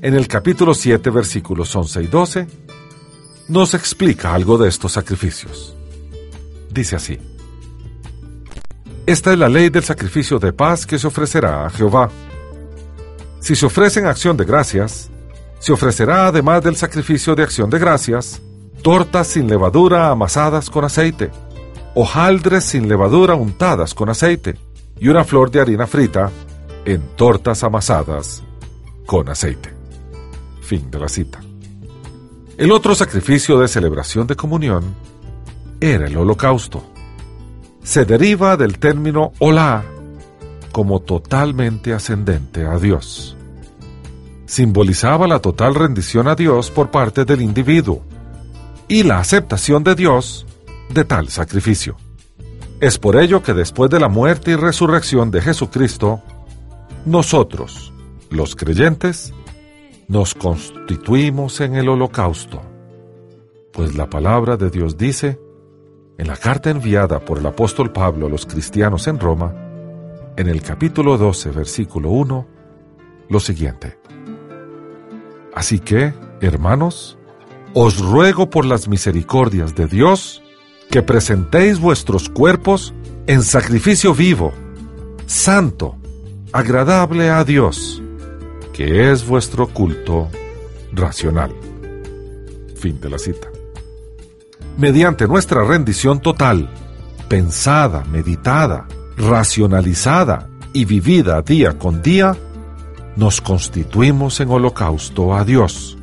en 0.03 0.13
el 0.13 0.29
capítulo 0.29 0.75
7, 0.75 1.09
versículos 1.09 1.75
11 1.75 2.03
y 2.03 2.07
12, 2.09 2.47
nos 3.49 3.73
explica 3.73 4.35
algo 4.35 4.59
de 4.59 4.69
estos 4.69 4.93
sacrificios. 4.93 5.75
Dice 6.71 6.97
así, 6.97 7.19
Esta 9.07 9.33
es 9.33 9.39
la 9.39 9.49
ley 9.49 9.71
del 9.71 9.83
sacrificio 9.83 10.39
de 10.39 10.53
paz 10.53 10.85
que 10.85 10.99
se 10.99 11.07
ofrecerá 11.07 11.65
a 11.65 11.71
Jehová. 11.71 12.11
Si 13.41 13.57
se 13.57 13.65
ofrece 13.65 14.01
en 14.01 14.09
acción 14.09 14.37
de 14.37 14.45
gracias, 14.45 15.11
se 15.59 15.73
ofrecerá 15.73 16.27
además 16.27 16.63
del 16.63 16.77
sacrificio 16.77 17.35
de 17.35 17.43
acción 17.43 17.71
de 17.71 17.79
gracias, 17.79 18.41
tortas 18.83 19.27
sin 19.27 19.49
levadura 19.49 20.11
amasadas 20.11 20.71
con 20.71 20.85
aceite, 20.85 21.31
hojaldres 21.95 22.65
sin 22.65 22.89
levadura 22.89 23.35
untadas 23.35 23.95
con 23.95 24.09
aceite, 24.09 24.57
y 25.01 25.09
una 25.09 25.25
flor 25.25 25.51
de 25.51 25.61
harina 25.61 25.87
frita 25.87 26.31
en 26.85 27.03
tortas 27.17 27.63
amasadas 27.65 28.43
con 29.07 29.29
aceite. 29.29 29.75
Fin 30.61 30.91
de 30.91 30.99
la 30.99 31.09
cita. 31.09 31.41
El 32.57 32.73
otro 32.73 32.95
sacrificio 32.95 33.59
de 33.59 33.69
celebración 33.69 34.27
de 34.27 34.37
comunión 34.37 34.95
era 35.81 36.07
el 36.07 36.17
holocausto. 36.17 36.85
Se 37.83 38.05
deriva 38.05 38.57
del 38.57 38.79
término 38.79 39.33
hola 39.39 39.85
como 40.73 41.01
totalmente 41.01 41.93
ascendente 41.93 42.67
a 42.67 42.79
Dios. 42.79 43.38
Simbolizaba 44.49 45.27
la 45.27 45.41
total 45.41 45.75
rendición 45.75 46.27
a 46.27 46.35
Dios 46.35 46.71
por 46.71 46.91
parte 46.91 47.27
del 47.27 47.43
individuo 47.43 48.03
y 48.89 49.03
la 49.03 49.19
aceptación 49.19 49.85
de 49.85 49.95
Dios 49.95 50.47
de 50.89 51.05
tal 51.05 51.29
sacrificio. 51.29 51.99
Es 52.81 52.99
por 52.99 53.17
ello 53.17 53.43
que 53.43 53.53
después 53.53 53.91
de 53.91 54.01
la 54.01 54.09
muerte 54.09 54.53
y 54.53 54.57
resurrección 54.57 55.31
de 55.31 55.43
Jesucristo, 55.43 56.23
nosotros, 57.05 57.93
los 58.31 58.57
creyentes, 58.57 59.35
nos 60.09 60.35
constituimos 60.35 61.61
en 61.61 61.75
el 61.75 61.91
holocausto. 61.91 62.63
Pues 63.71 63.97
la 63.97 64.09
palabra 64.09 64.57
de 64.57 64.71
Dios 64.71 64.97
dice, 64.97 65.39
en 66.17 66.27
la 66.27 66.39
carta 66.39 66.71
enviada 66.71 67.21
por 67.21 67.37
el 67.37 67.45
apóstol 67.45 67.93
Pablo 67.93 68.29
a 68.29 68.31
los 68.31 68.47
cristianos 68.47 69.09
en 69.09 69.21
Roma, 69.21 69.55
en 70.39 70.49
el 70.49 70.63
capítulo 70.63 71.19
12, 71.19 71.51
versículo 71.51 72.09
1, 72.09 72.47
lo 73.29 73.41
siguiente. 73.41 73.99
Así 75.59 75.81
que, 75.81 76.15
hermanos, 76.41 77.19
os 77.75 77.99
ruego 77.99 78.49
por 78.49 78.65
las 78.65 78.87
misericordias 78.87 79.75
de 79.75 79.89
Dios 79.89 80.41
que 80.89 81.03
presentéis 81.03 81.81
vuestros 81.81 82.29
cuerpos 82.29 82.95
en 83.27 83.43
sacrificio 83.43 84.15
vivo, 84.15 84.53
santo, 85.27 85.97
agradable 86.53 87.31
a 87.31 87.43
Dios, 87.43 88.01
que 88.73 89.11
es 89.11 89.27
vuestro 89.27 89.67
culto 89.67 90.29
racional. 90.93 91.53
Fin 92.77 93.01
de 93.01 93.11
la 93.11 93.19
cita. 93.19 93.49
Mediante 94.77 95.27
nuestra 95.27 95.65
rendición 95.65 96.21
total, 96.23 96.71
pensada, 97.29 98.05
meditada, 98.05 98.87
racionalizada 99.17 100.49
y 100.73 100.85
vivida 100.85 101.43
día 101.43 101.77
con 101.77 102.01
día, 102.01 102.37
nos 103.19 103.41
constituimos 103.41 104.39
en 104.39 104.49
holocausto 104.49 105.35
a 105.35 105.45
Dios, 105.45 105.99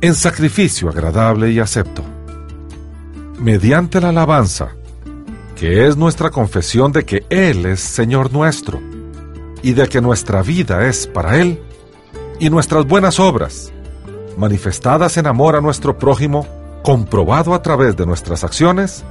en 0.00 0.14
sacrificio 0.14 0.88
agradable 0.88 1.50
y 1.50 1.58
acepto. 1.58 2.04
Mediante 3.40 4.00
la 4.00 4.10
alabanza, 4.10 4.68
que 5.56 5.88
es 5.88 5.96
nuestra 5.96 6.30
confesión 6.30 6.92
de 6.92 7.04
que 7.04 7.26
Él 7.28 7.66
es 7.66 7.80
Señor 7.80 8.32
nuestro, 8.32 8.80
y 9.64 9.72
de 9.72 9.88
que 9.88 10.00
nuestra 10.00 10.42
vida 10.42 10.86
es 10.86 11.08
para 11.08 11.38
Él, 11.38 11.60
y 12.38 12.50
nuestras 12.50 12.86
buenas 12.86 13.18
obras, 13.18 13.72
manifestadas 14.38 15.16
en 15.16 15.26
amor 15.26 15.56
a 15.56 15.60
nuestro 15.60 15.98
prójimo, 15.98 16.46
comprobado 16.84 17.52
a 17.52 17.62
través 17.62 17.96
de 17.96 18.06
nuestras 18.06 18.44
acciones, 18.44 19.02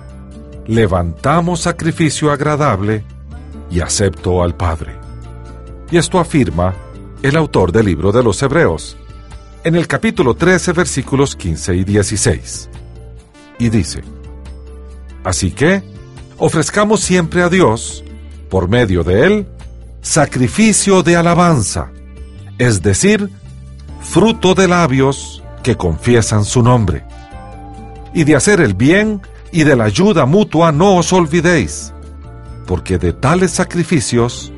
levantamos 0.65 1.59
sacrificio 1.59 2.31
agradable 2.31 3.03
y 3.69 3.81
acepto 3.81 4.43
al 4.43 4.55
Padre. 4.55 4.95
Y 5.91 5.97
esto 5.97 6.19
afirma 6.19 6.73
el 7.21 7.35
autor 7.35 7.71
del 7.71 7.85
libro 7.85 8.11
de 8.11 8.23
los 8.23 8.41
Hebreos, 8.41 8.97
en 9.63 9.75
el 9.75 9.87
capítulo 9.87 10.35
13, 10.35 10.71
versículos 10.71 11.35
15 11.35 11.75
y 11.75 11.83
16. 11.83 12.69
Y 13.59 13.69
dice, 13.69 14.03
Así 15.23 15.51
que, 15.51 15.83
ofrezcamos 16.37 17.01
siempre 17.01 17.41
a 17.41 17.49
Dios, 17.49 18.03
por 18.49 18.69
medio 18.69 19.03
de 19.03 19.25
Él, 19.25 19.47
sacrificio 20.01 21.03
de 21.03 21.17
alabanza, 21.17 21.91
es 22.57 22.81
decir, 22.81 23.29
fruto 24.01 24.55
de 24.55 24.67
labios 24.67 25.43
que 25.61 25.75
confiesan 25.75 26.45
su 26.45 26.63
nombre. 26.63 27.03
Y 28.13 28.23
de 28.23 28.35
hacer 28.35 28.61
el 28.61 28.73
bien 28.73 29.21
y 29.51 29.63
de 29.63 29.75
la 29.75 29.83
ayuda 29.85 30.25
mutua 30.25 30.71
no 30.71 30.95
os 30.95 31.11
olvidéis, 31.11 31.93
porque 32.65 32.97
de 32.97 33.11
tales 33.11 33.51
sacrificios 33.51 34.53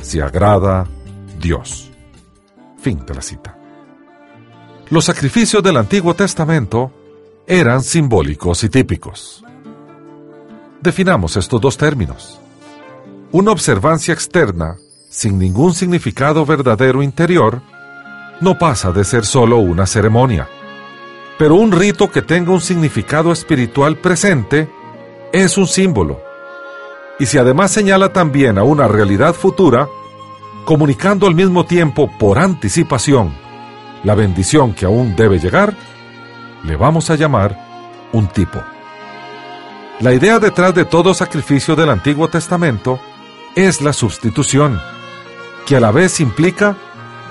se 0.00 0.22
agrada 0.22 0.86
Dios. 1.40 1.85
Fin 2.86 3.04
de 3.04 3.16
la 3.16 3.20
cita. 3.20 3.58
Los 4.90 5.06
sacrificios 5.06 5.60
del 5.60 5.76
Antiguo 5.76 6.14
Testamento 6.14 6.92
eran 7.44 7.82
simbólicos 7.82 8.62
y 8.62 8.68
típicos. 8.68 9.44
Definamos 10.80 11.36
estos 11.36 11.60
dos 11.60 11.76
términos. 11.76 12.40
Una 13.32 13.50
observancia 13.50 14.14
externa, 14.14 14.76
sin 15.10 15.36
ningún 15.36 15.74
significado 15.74 16.46
verdadero 16.46 17.02
interior, 17.02 17.60
no 18.40 18.56
pasa 18.56 18.92
de 18.92 19.02
ser 19.02 19.24
solo 19.24 19.58
una 19.58 19.84
ceremonia. 19.84 20.48
Pero 21.40 21.56
un 21.56 21.72
rito 21.72 22.08
que 22.08 22.22
tenga 22.22 22.52
un 22.52 22.60
significado 22.60 23.32
espiritual 23.32 23.96
presente 23.96 24.70
es 25.32 25.58
un 25.58 25.66
símbolo. 25.66 26.20
Y 27.18 27.26
si 27.26 27.36
además 27.36 27.72
señala 27.72 28.12
también 28.12 28.58
a 28.58 28.62
una 28.62 28.86
realidad 28.86 29.34
futura, 29.34 29.88
comunicando 30.66 31.28
al 31.28 31.34
mismo 31.34 31.64
tiempo 31.64 32.10
por 32.18 32.38
anticipación 32.38 33.32
la 34.02 34.14
bendición 34.14 34.74
que 34.74 34.84
aún 34.84 35.16
debe 35.16 35.38
llegar, 35.38 35.74
le 36.64 36.76
vamos 36.76 37.08
a 37.08 37.14
llamar 37.14 37.56
un 38.12 38.26
tipo. 38.26 38.60
La 40.00 40.12
idea 40.12 40.38
detrás 40.38 40.74
de 40.74 40.84
todo 40.84 41.14
sacrificio 41.14 41.76
del 41.76 41.88
Antiguo 41.88 42.28
Testamento 42.28 43.00
es 43.54 43.80
la 43.80 43.92
sustitución, 43.92 44.78
que 45.66 45.76
a 45.76 45.80
la 45.80 45.92
vez 45.92 46.20
implica 46.20 46.76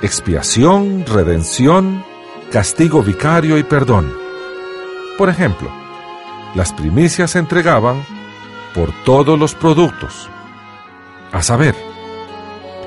expiación, 0.02 1.06
redención, 1.06 2.04
castigo 2.52 3.04
vicario 3.04 3.58
y 3.58 3.63
perdón. 3.63 4.12
Por 5.17 5.30
ejemplo, 5.30 5.69
las 6.56 6.71
primicias 6.74 7.32
se 7.32 7.39
entregaban 7.39 8.04
por 8.74 8.91
todos 9.04 9.38
los 9.38 9.56
productos, 9.56 10.30
a 11.32 11.43
saber, 11.43 11.94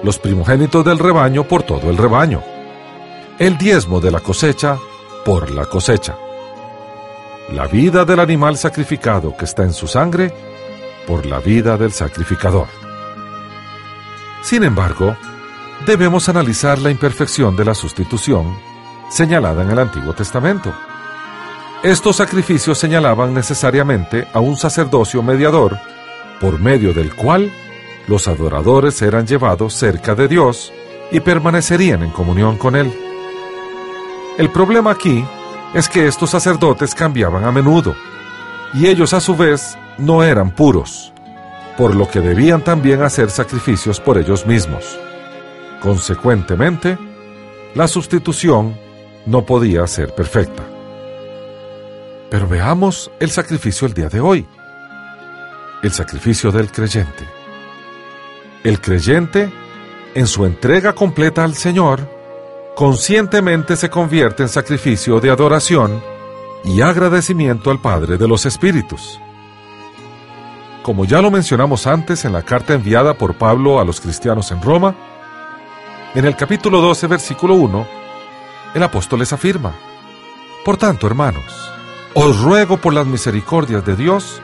los 0.03 0.19
primogénitos 0.19 0.85
del 0.85 0.99
rebaño 0.99 1.45
por 1.45 1.63
todo 1.63 1.91
el 1.91 1.97
rebaño, 1.97 2.43
el 3.39 3.59
diezmo 3.59 4.01
de 4.01 4.11
la 4.11 4.21
cosecha 4.21 4.79
por 5.25 5.51
la 5.51 5.67
cosecha, 5.67 6.17
la 7.53 7.67
vida 7.67 8.05
del 8.05 8.21
animal 8.21 8.57
sacrificado 8.57 9.37
que 9.37 9.45
está 9.45 9.63
en 9.63 9.73
su 9.73 9.87
sangre 9.87 10.33
por 11.07 11.27
la 11.27 11.39
vida 11.39 11.77
del 11.77 11.93
sacrificador. 11.93 12.67
Sin 14.43 14.63
embargo, 14.65 15.17
debemos 15.87 16.29
analizar 16.29 16.79
la 16.79 16.91
imperfección 16.91 17.57
de 17.57 17.65
la 17.65 17.75
sustitución 17.75 18.57
señalada 19.11 19.63
en 19.63 19.71
el 19.71 19.79
Antiguo 19.79 20.13
Testamento. 20.13 20.73
Estos 21.83 22.17
sacrificios 22.17 22.79
señalaban 22.79 23.33
necesariamente 23.33 24.27
a 24.33 24.41
un 24.41 24.57
sacerdocio 24.57 25.23
mediador, 25.23 25.79
por 26.41 26.59
medio 26.61 26.93
del 26.93 27.15
cual 27.15 27.53
los 28.09 28.27
adoradores 28.27 29.01
eran 29.03 29.27
llevados 29.27 29.75
cerca 29.75 30.15
de 30.15 30.27
Dios 30.29 30.73
y 31.13 31.21
permanecerían 31.21 32.03
en 32.03 32.11
comunión 32.11 32.57
con 32.57 32.75
Él. 32.75 32.93
El 34.39 34.51
problema 34.51 34.91
aquí 34.91 35.25
es 35.75 35.89
que 35.89 36.07
estos 36.07 36.31
sacerdotes 36.31 36.95
cambiaban 36.95 37.45
a 37.45 37.53
menudo, 37.53 37.95
y 38.75 38.87
ellos 38.87 39.13
a 39.13 39.21
su 39.21 39.37
vez 39.37 39.77
no 39.99 40.23
eran 40.23 40.51
puros, 40.51 41.13
por 41.77 41.95
lo 41.95 42.09
que 42.11 42.21
debían 42.21 42.63
también 42.63 43.03
hacer 43.03 43.31
sacrificios 43.31 44.01
por 44.01 44.17
ellos 44.17 44.47
mismos. 44.47 44.99
Consecuentemente, 45.83 46.99
la 47.75 47.87
sustitución 47.87 48.77
no 49.27 49.45
podía 49.45 49.87
ser 49.87 50.15
perfecta. 50.15 50.63
Pero 52.31 52.49
veamos 52.49 53.11
el 53.21 53.31
sacrificio 53.31 53.87
el 53.87 53.95
día 53.95 54.09
de 54.09 54.21
hoy, 54.21 54.47
el 55.83 55.93
sacrificio 55.93 56.51
del 56.51 56.71
creyente. 56.71 57.38
El 58.65 58.81
creyente, 58.81 59.53
en 60.15 60.27
su 60.27 60.45
entrega 60.45 60.93
completa 60.93 61.45
al 61.45 61.55
Señor, 61.55 62.11
conscientemente 62.75 63.77
se 63.77 63.89
convierte 63.89 64.43
en 64.43 64.49
sacrificio 64.49 65.21
de 65.21 65.31
adoración 65.31 66.03
y 66.65 66.81
agradecimiento 66.81 67.71
al 67.71 67.81
Padre 67.81 68.19
de 68.19 68.27
los 68.27 68.47
Espíritus. 68.47 69.21
Como 70.83 71.05
ya 71.05 71.23
lo 71.23 71.31
mencionamos 71.31 71.87
antes 71.87 72.25
en 72.25 72.33
la 72.33 72.43
carta 72.43 72.75
enviada 72.75 73.15
por 73.15 73.35
Pablo 73.35 73.79
a 73.79 73.85
los 73.85 74.01
cristianos 74.01 74.51
en 74.51 74.61
Roma, 74.61 74.95
en 76.17 76.25
el 76.25 76.35
capítulo 76.35 76.81
12, 76.81 77.07
versículo 77.07 77.55
1, 77.55 77.87
el 78.75 78.83
apóstol 78.83 79.21
les 79.21 79.33
afirma, 79.33 79.73
Por 80.65 80.77
tanto, 80.77 81.07
hermanos, 81.07 81.45
os 82.15 82.41
ruego 82.41 82.79
por 82.79 82.93
las 82.93 83.07
misericordias 83.07 83.85
de 83.85 83.95
Dios 83.95 84.43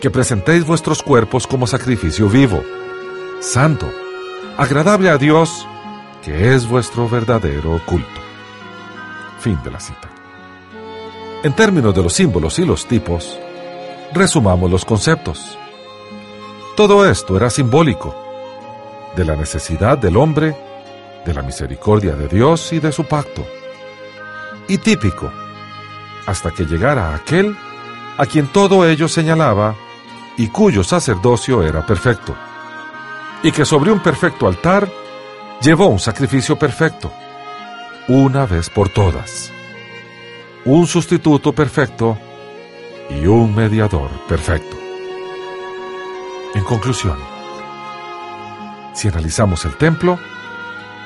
que 0.00 0.10
presentéis 0.10 0.66
vuestros 0.66 1.02
cuerpos 1.02 1.46
como 1.46 1.66
sacrificio 1.66 2.28
vivo, 2.28 2.62
santo, 3.40 3.90
agradable 4.58 5.08
a 5.08 5.16
Dios, 5.16 5.66
que 6.22 6.54
es 6.54 6.68
vuestro 6.68 7.08
verdadero 7.08 7.80
culto. 7.86 8.20
Fin 9.40 9.58
de 9.64 9.70
la 9.70 9.80
cita. 9.80 10.08
En 11.42 11.54
términos 11.54 11.94
de 11.94 12.02
los 12.02 12.12
símbolos 12.12 12.58
y 12.58 12.66
los 12.66 12.86
tipos, 12.86 13.38
resumamos 14.12 14.70
los 14.70 14.84
conceptos. 14.84 15.58
Todo 16.76 17.08
esto 17.08 17.36
era 17.36 17.48
simbólico 17.48 18.14
de 19.16 19.24
la 19.24 19.36
necesidad 19.36 19.96
del 19.96 20.18
hombre 20.18 20.54
de 21.24 21.34
la 21.34 21.42
misericordia 21.42 22.14
de 22.14 22.28
Dios 22.28 22.72
y 22.72 22.78
de 22.80 22.92
su 22.92 23.04
pacto. 23.04 23.46
Y 24.68 24.78
típico, 24.78 25.32
hasta 26.26 26.50
que 26.50 26.64
llegara 26.64 27.14
aquel 27.14 27.56
a 28.18 28.26
quien 28.26 28.48
todo 28.48 28.86
ello 28.86 29.08
señalaba 29.08 29.74
y 30.36 30.48
cuyo 30.48 30.84
sacerdocio 30.84 31.62
era 31.62 31.84
perfecto, 31.84 32.36
y 33.42 33.52
que 33.52 33.64
sobre 33.64 33.90
un 33.92 34.00
perfecto 34.00 34.46
altar 34.46 34.90
llevó 35.60 35.86
un 35.86 35.98
sacrificio 35.98 36.58
perfecto, 36.58 37.12
una 38.08 38.46
vez 38.46 38.68
por 38.70 38.88
todas, 38.88 39.52
un 40.64 40.86
sustituto 40.86 41.52
perfecto 41.52 42.18
y 43.08 43.26
un 43.26 43.54
mediador 43.54 44.10
perfecto. 44.28 44.76
En 46.54 46.64
conclusión, 46.64 47.16
si 48.94 49.08
analizamos 49.08 49.64
el 49.64 49.76
templo, 49.76 50.18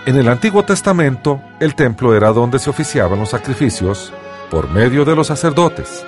en 0.07 0.17
el 0.17 0.29
Antiguo 0.29 0.65
Testamento, 0.65 1.41
el 1.61 1.75
templo 1.75 2.15
era 2.15 2.33
donde 2.33 2.59
se 2.59 2.71
oficiaban 2.71 3.19
los 3.19 3.31
sacrificios 3.31 4.13
por 4.51 4.71
medio 4.71 5.05
de 5.05 5.17
los 5.17 5.29
sacerdotes 5.29 6.05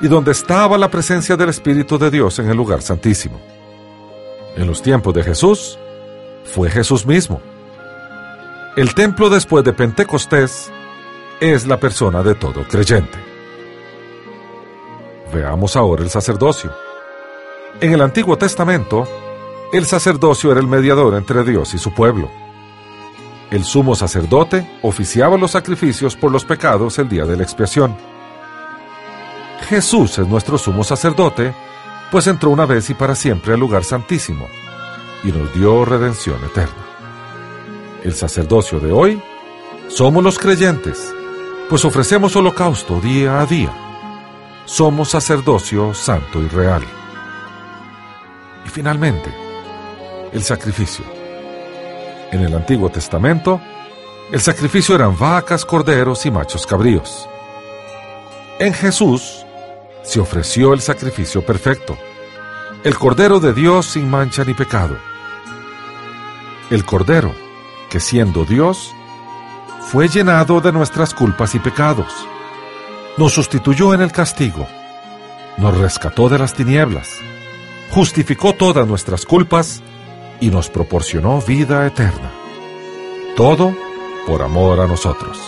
y 0.00 0.08
donde 0.08 0.32
estaba 0.32 0.76
la 0.76 0.88
presencia 0.88 1.36
del 1.36 1.50
Espíritu 1.50 1.98
de 1.98 2.10
Dios 2.10 2.38
en 2.38 2.50
el 2.50 2.56
lugar 2.56 2.82
santísimo. 2.82 3.40
En 4.56 4.66
los 4.66 4.82
tiempos 4.82 5.14
de 5.14 5.22
Jesús, 5.22 5.78
fue 6.44 6.70
Jesús 6.70 7.06
mismo. 7.06 7.40
El 8.76 8.94
templo 8.94 9.30
después 9.30 9.64
de 9.64 9.72
Pentecostés 9.72 10.70
es 11.40 11.66
la 11.66 11.78
persona 11.78 12.22
de 12.22 12.34
todo 12.34 12.66
creyente. 12.68 13.18
Veamos 15.32 15.76
ahora 15.76 16.02
el 16.02 16.10
sacerdocio. 16.10 16.72
En 17.80 17.92
el 17.92 18.02
Antiguo 18.02 18.36
Testamento, 18.36 19.08
el 19.72 19.86
sacerdocio 19.86 20.52
era 20.52 20.60
el 20.60 20.66
mediador 20.66 21.14
entre 21.14 21.42
Dios 21.44 21.72
y 21.72 21.78
su 21.78 21.94
pueblo. 21.94 22.30
El 23.50 23.64
sumo 23.64 23.94
sacerdote 23.94 24.66
oficiaba 24.82 25.36
los 25.36 25.52
sacrificios 25.52 26.16
por 26.16 26.30
los 26.30 26.44
pecados 26.44 26.98
el 26.98 27.08
día 27.08 27.24
de 27.24 27.36
la 27.36 27.42
expiación. 27.42 27.96
Jesús 29.68 30.18
es 30.18 30.26
nuestro 30.26 30.58
sumo 30.58 30.84
sacerdote, 30.84 31.54
pues 32.12 32.26
entró 32.26 32.50
una 32.50 32.66
vez 32.66 32.90
y 32.90 32.94
para 32.94 33.14
siempre 33.14 33.54
al 33.54 33.60
lugar 33.60 33.84
santísimo 33.84 34.46
y 35.24 35.32
nos 35.32 35.52
dio 35.54 35.82
redención 35.86 36.36
eterna. 36.44 36.84
El 38.04 38.12
sacerdocio 38.12 38.78
de 38.80 38.92
hoy 38.92 39.22
somos 39.88 40.22
los 40.22 40.38
creyentes, 40.38 41.10
pues 41.70 41.86
ofrecemos 41.86 42.36
holocausto 42.36 43.00
día 43.00 43.40
a 43.40 43.46
día. 43.46 43.72
Somos 44.66 45.08
sacerdocio 45.08 45.94
santo 45.94 46.40
y 46.42 46.48
real. 46.48 46.82
Y 48.66 48.68
finalmente, 48.68 49.34
el 50.34 50.42
sacrificio. 50.42 51.06
En 52.30 52.42
el 52.42 52.54
Antiguo 52.54 52.90
Testamento, 52.90 53.58
el 54.30 54.40
sacrificio 54.40 54.94
eran 54.96 55.18
vacas, 55.18 55.64
corderos 55.64 56.26
y 56.26 56.30
machos 56.30 56.66
cabríos. 56.66 57.26
En 58.58 58.74
Jesús 58.74 59.41
se 60.02 60.20
ofreció 60.20 60.72
el 60.72 60.80
sacrificio 60.80 61.44
perfecto, 61.44 61.96
el 62.84 62.96
Cordero 62.98 63.40
de 63.40 63.52
Dios 63.52 63.86
sin 63.86 64.10
mancha 64.10 64.44
ni 64.44 64.54
pecado. 64.54 64.96
El 66.70 66.84
Cordero, 66.84 67.32
que 67.90 68.00
siendo 68.00 68.44
Dios, 68.44 68.92
fue 69.80 70.08
llenado 70.08 70.60
de 70.60 70.72
nuestras 70.72 71.14
culpas 71.14 71.54
y 71.54 71.58
pecados. 71.58 72.12
Nos 73.18 73.32
sustituyó 73.32 73.94
en 73.94 74.00
el 74.00 74.10
castigo, 74.10 74.66
nos 75.58 75.76
rescató 75.76 76.28
de 76.28 76.38
las 76.38 76.54
tinieblas, 76.54 77.10
justificó 77.90 78.54
todas 78.54 78.86
nuestras 78.86 79.26
culpas 79.26 79.82
y 80.40 80.48
nos 80.48 80.70
proporcionó 80.70 81.40
vida 81.42 81.86
eterna. 81.86 82.30
Todo 83.36 83.74
por 84.26 84.42
amor 84.42 84.80
a 84.80 84.86
nosotros. 84.86 85.38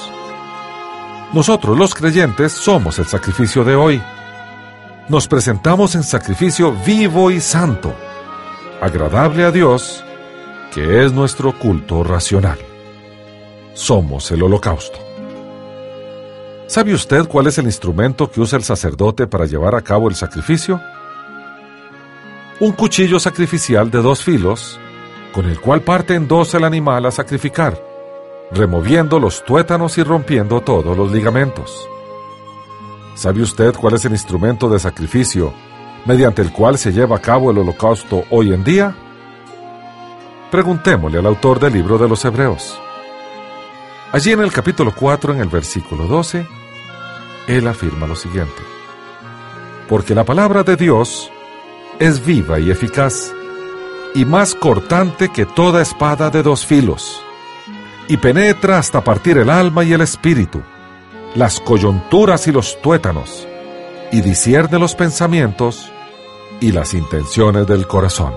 Nosotros 1.32 1.76
los 1.76 1.94
creyentes 1.94 2.52
somos 2.52 2.98
el 2.98 3.06
sacrificio 3.06 3.64
de 3.64 3.74
hoy. 3.74 4.02
Nos 5.06 5.28
presentamos 5.28 5.94
en 5.96 6.02
sacrificio 6.02 6.74
vivo 6.86 7.30
y 7.30 7.38
santo, 7.38 7.94
agradable 8.80 9.44
a 9.44 9.50
Dios, 9.50 10.02
que 10.72 11.04
es 11.04 11.12
nuestro 11.12 11.58
culto 11.58 12.02
racional. 12.02 12.58
Somos 13.74 14.30
el 14.30 14.42
holocausto. 14.42 14.98
¿Sabe 16.66 16.94
usted 16.94 17.28
cuál 17.28 17.48
es 17.48 17.58
el 17.58 17.66
instrumento 17.66 18.30
que 18.30 18.40
usa 18.40 18.56
el 18.56 18.64
sacerdote 18.64 19.26
para 19.26 19.44
llevar 19.44 19.74
a 19.74 19.82
cabo 19.82 20.08
el 20.08 20.14
sacrificio? 20.14 20.80
Un 22.60 22.72
cuchillo 22.72 23.20
sacrificial 23.20 23.90
de 23.90 24.00
dos 24.00 24.24
filos 24.24 24.80
con 25.34 25.44
el 25.44 25.60
cual 25.60 25.82
parte 25.82 26.14
en 26.14 26.26
dos 26.26 26.54
el 26.54 26.64
animal 26.64 27.04
a 27.04 27.10
sacrificar, 27.10 27.78
removiendo 28.52 29.20
los 29.20 29.44
tuétanos 29.44 29.98
y 29.98 30.02
rompiendo 30.02 30.62
todos 30.62 30.96
los 30.96 31.12
ligamentos. 31.12 31.90
¿Sabe 33.14 33.42
usted 33.42 33.74
cuál 33.74 33.94
es 33.94 34.04
el 34.04 34.12
instrumento 34.12 34.68
de 34.68 34.78
sacrificio 34.78 35.54
mediante 36.04 36.42
el 36.42 36.52
cual 36.52 36.78
se 36.78 36.92
lleva 36.92 37.16
a 37.16 37.20
cabo 37.20 37.50
el 37.50 37.58
holocausto 37.58 38.24
hoy 38.30 38.52
en 38.52 38.64
día? 38.64 38.96
Preguntémosle 40.50 41.18
al 41.18 41.26
autor 41.26 41.60
del 41.60 41.72
libro 41.72 41.96
de 41.96 42.08
los 42.08 42.24
Hebreos. 42.24 42.80
Allí 44.12 44.32
en 44.32 44.40
el 44.40 44.52
capítulo 44.52 44.92
4, 44.94 45.34
en 45.34 45.40
el 45.40 45.48
versículo 45.48 46.06
12, 46.06 46.46
él 47.48 47.68
afirma 47.68 48.06
lo 48.06 48.16
siguiente. 48.16 48.62
Porque 49.88 50.14
la 50.14 50.24
palabra 50.24 50.62
de 50.62 50.76
Dios 50.76 51.30
es 51.98 52.24
viva 52.24 52.58
y 52.58 52.70
eficaz 52.70 53.32
y 54.14 54.24
más 54.24 54.54
cortante 54.54 55.30
que 55.30 55.44
toda 55.44 55.82
espada 55.82 56.30
de 56.30 56.42
dos 56.42 56.64
filos, 56.64 57.20
y 58.08 58.16
penetra 58.16 58.78
hasta 58.78 59.02
partir 59.02 59.38
el 59.38 59.50
alma 59.50 59.82
y 59.82 59.92
el 59.92 60.00
espíritu, 60.00 60.62
las 61.34 61.58
coyunturas 61.58 62.46
y 62.46 62.52
los 62.52 62.80
tuétanos, 62.80 63.48
y 64.12 64.20
discierne 64.20 64.78
los 64.78 64.94
pensamientos 64.94 65.90
y 66.60 66.70
las 66.70 66.94
intenciones 66.94 67.66
del 67.66 67.88
corazón. 67.88 68.32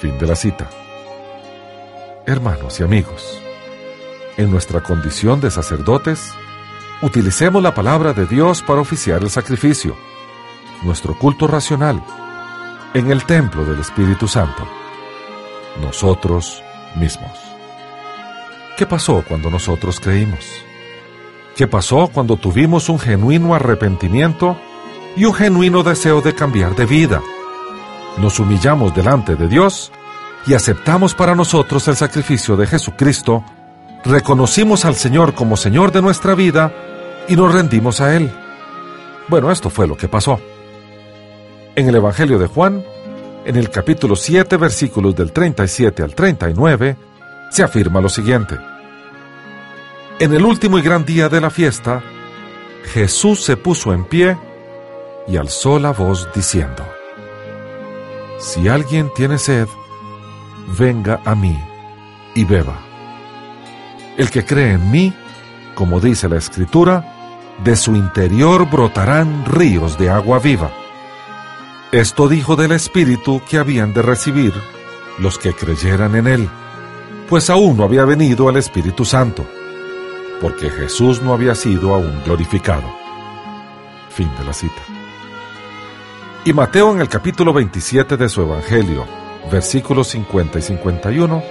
Fin 0.00 0.18
de 0.18 0.26
la 0.26 0.34
cita. 0.34 0.70
Hermanos 2.24 2.80
y 2.80 2.84
amigos, 2.84 3.38
en 4.38 4.50
nuestra 4.50 4.82
condición 4.82 5.42
de 5.42 5.50
sacerdotes, 5.50 6.32
utilicemos 7.02 7.62
la 7.62 7.74
palabra 7.74 8.14
de 8.14 8.24
Dios 8.24 8.62
para 8.62 8.80
oficiar 8.80 9.22
el 9.22 9.28
sacrificio, 9.28 9.94
nuestro 10.82 11.18
culto 11.18 11.46
racional, 11.46 12.02
en 12.94 13.10
el 13.10 13.26
templo 13.26 13.64
del 13.66 13.78
Espíritu 13.78 14.26
Santo, 14.26 14.66
nosotros 15.82 16.62
mismos. 16.96 17.38
¿Qué 18.78 18.86
pasó 18.86 19.22
cuando 19.28 19.50
nosotros 19.50 20.00
creímos? 20.00 20.64
¿Qué 21.56 21.66
pasó 21.66 22.08
cuando 22.12 22.36
tuvimos 22.36 22.88
un 22.88 22.98
genuino 22.98 23.54
arrepentimiento 23.54 24.56
y 25.16 25.26
un 25.26 25.34
genuino 25.34 25.82
deseo 25.82 26.22
de 26.22 26.34
cambiar 26.34 26.74
de 26.74 26.86
vida? 26.86 27.20
Nos 28.18 28.40
humillamos 28.40 28.94
delante 28.94 29.36
de 29.36 29.48
Dios 29.48 29.92
y 30.46 30.54
aceptamos 30.54 31.14
para 31.14 31.34
nosotros 31.34 31.86
el 31.88 31.96
sacrificio 31.96 32.56
de 32.56 32.66
Jesucristo, 32.66 33.44
reconocimos 34.04 34.86
al 34.86 34.94
Señor 34.94 35.34
como 35.34 35.58
Señor 35.58 35.92
de 35.92 36.00
nuestra 36.00 36.34
vida 36.34 36.72
y 37.28 37.36
nos 37.36 37.52
rendimos 37.52 38.00
a 38.00 38.16
Él. 38.16 38.32
Bueno, 39.28 39.50
esto 39.50 39.68
fue 39.68 39.86
lo 39.86 39.96
que 39.96 40.08
pasó. 40.08 40.40
En 41.76 41.86
el 41.86 41.94
Evangelio 41.94 42.38
de 42.38 42.46
Juan, 42.46 42.82
en 43.44 43.56
el 43.56 43.68
capítulo 43.70 44.16
7, 44.16 44.56
versículos 44.56 45.14
del 45.14 45.32
37 45.32 46.02
al 46.02 46.14
39, 46.14 46.96
se 47.50 47.62
afirma 47.62 48.00
lo 48.00 48.08
siguiente. 48.08 48.71
En 50.22 50.32
el 50.32 50.44
último 50.44 50.78
y 50.78 50.82
gran 50.82 51.04
día 51.04 51.28
de 51.28 51.40
la 51.40 51.50
fiesta, 51.50 52.00
Jesús 52.94 53.42
se 53.42 53.56
puso 53.56 53.92
en 53.92 54.04
pie 54.04 54.38
y 55.26 55.36
alzó 55.36 55.80
la 55.80 55.90
voz 55.90 56.28
diciendo, 56.32 56.86
Si 58.38 58.68
alguien 58.68 59.10
tiene 59.16 59.36
sed, 59.36 59.66
venga 60.78 61.20
a 61.24 61.34
mí 61.34 61.58
y 62.36 62.44
beba. 62.44 62.78
El 64.16 64.30
que 64.30 64.44
cree 64.44 64.74
en 64.74 64.92
mí, 64.92 65.12
como 65.74 65.98
dice 65.98 66.28
la 66.28 66.36
Escritura, 66.36 67.56
de 67.64 67.74
su 67.74 67.96
interior 67.96 68.70
brotarán 68.70 69.44
ríos 69.44 69.98
de 69.98 70.08
agua 70.08 70.38
viva. 70.38 70.70
Esto 71.90 72.28
dijo 72.28 72.54
del 72.54 72.70
Espíritu 72.70 73.42
que 73.50 73.58
habían 73.58 73.92
de 73.92 74.02
recibir 74.02 74.54
los 75.18 75.36
que 75.36 75.52
creyeran 75.52 76.14
en 76.14 76.28
Él, 76.28 76.48
pues 77.28 77.50
aún 77.50 77.76
no 77.76 77.82
había 77.82 78.04
venido 78.04 78.48
el 78.48 78.56
Espíritu 78.56 79.04
Santo, 79.04 79.44
porque 80.42 80.68
Jesús 80.70 81.22
no 81.22 81.32
había 81.32 81.54
sido 81.54 81.94
aún 81.94 82.20
glorificado. 82.24 82.82
Fin 84.10 84.28
de 84.36 84.44
la 84.44 84.52
cita. 84.52 84.82
Y 86.44 86.52
Mateo 86.52 86.90
en 86.90 87.00
el 87.00 87.08
capítulo 87.08 87.52
27 87.52 88.16
de 88.16 88.28
su 88.28 88.42
Evangelio, 88.42 89.06
versículos 89.50 90.08
50 90.08 90.58
y 90.58 90.62
51, 90.62 91.42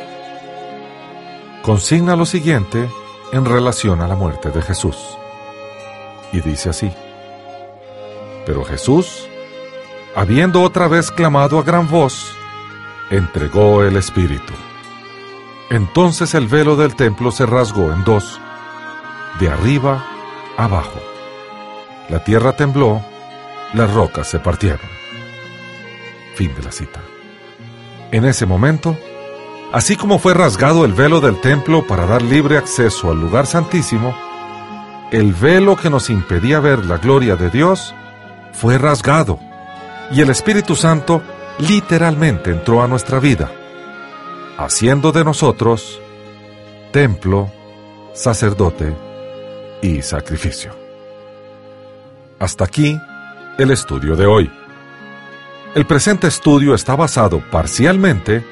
consigna 1.61 2.17
lo 2.17 2.25
siguiente 2.25 2.89
en 3.31 3.45
relación 3.45 4.01
a 4.01 4.07
la 4.07 4.15
muerte 4.15 4.51
de 4.51 4.61
Jesús. 4.61 4.97
Y 6.33 6.41
dice 6.41 6.69
así, 6.69 6.91
pero 8.45 8.65
Jesús, 8.65 9.29
habiendo 10.15 10.61
otra 10.61 10.89
vez 10.89 11.11
clamado 11.11 11.57
a 11.57 11.63
gran 11.63 11.89
voz, 11.89 12.35
entregó 13.09 13.83
el 13.83 13.95
Espíritu. 13.95 14.53
Entonces 15.69 16.33
el 16.35 16.47
velo 16.47 16.75
del 16.75 16.95
templo 16.95 17.31
se 17.31 17.45
rasgó 17.45 17.93
en 17.93 18.03
dos, 18.03 18.41
de 19.41 19.49
arriba 19.49 20.05
abajo. 20.55 21.01
La 22.09 22.23
tierra 22.23 22.53
tembló, 22.55 23.01
las 23.73 23.91
rocas 23.91 24.27
se 24.27 24.39
partieron. 24.39 24.87
Fin 26.35 26.53
de 26.55 26.61
la 26.61 26.71
cita. 26.71 27.01
En 28.11 28.25
ese 28.25 28.45
momento, 28.45 28.95
así 29.73 29.95
como 29.95 30.19
fue 30.19 30.35
rasgado 30.35 30.85
el 30.85 30.93
velo 30.93 31.21
del 31.21 31.41
templo 31.41 31.87
para 31.87 32.05
dar 32.05 32.21
libre 32.21 32.57
acceso 32.57 33.09
al 33.09 33.19
lugar 33.19 33.47
santísimo, 33.47 34.15
el 35.11 35.33
velo 35.33 35.75
que 35.75 35.89
nos 35.89 36.11
impedía 36.11 36.59
ver 36.59 36.85
la 36.85 36.97
gloria 36.97 37.35
de 37.35 37.49
Dios 37.49 37.95
fue 38.53 38.77
rasgado 38.77 39.39
y 40.11 40.21
el 40.21 40.29
Espíritu 40.29 40.75
Santo 40.75 41.23
literalmente 41.57 42.51
entró 42.51 42.83
a 42.83 42.87
nuestra 42.87 43.19
vida, 43.19 43.51
haciendo 44.59 45.11
de 45.11 45.23
nosotros 45.23 45.99
templo, 46.91 47.49
sacerdote 48.13 49.10
y 49.81 50.01
sacrificio. 50.01 50.71
Hasta 52.39 52.65
aquí 52.65 52.99
el 53.57 53.71
estudio 53.71 54.15
de 54.15 54.25
hoy. 54.25 54.51
El 55.75 55.85
presente 55.85 56.27
estudio 56.27 56.73
está 56.73 56.95
basado 56.95 57.41
parcialmente 57.51 58.43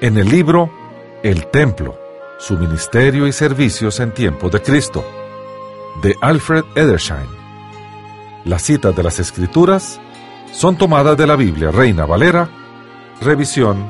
en 0.00 0.18
el 0.18 0.28
libro 0.28 0.70
El 1.22 1.46
Templo, 1.48 1.98
su 2.38 2.56
ministerio 2.56 3.26
y 3.26 3.32
servicios 3.32 3.98
en 4.00 4.12
tiempos 4.12 4.52
de 4.52 4.62
Cristo, 4.62 5.04
de 6.02 6.14
Alfred 6.20 6.64
Edersheim. 6.74 7.28
Las 8.44 8.62
citas 8.62 8.96
de 8.96 9.02
las 9.02 9.18
Escrituras 9.18 10.00
son 10.52 10.76
tomadas 10.76 11.16
de 11.16 11.26
la 11.26 11.36
Biblia 11.36 11.70
Reina 11.70 12.04
Valera, 12.06 12.48
revisión 13.20 13.88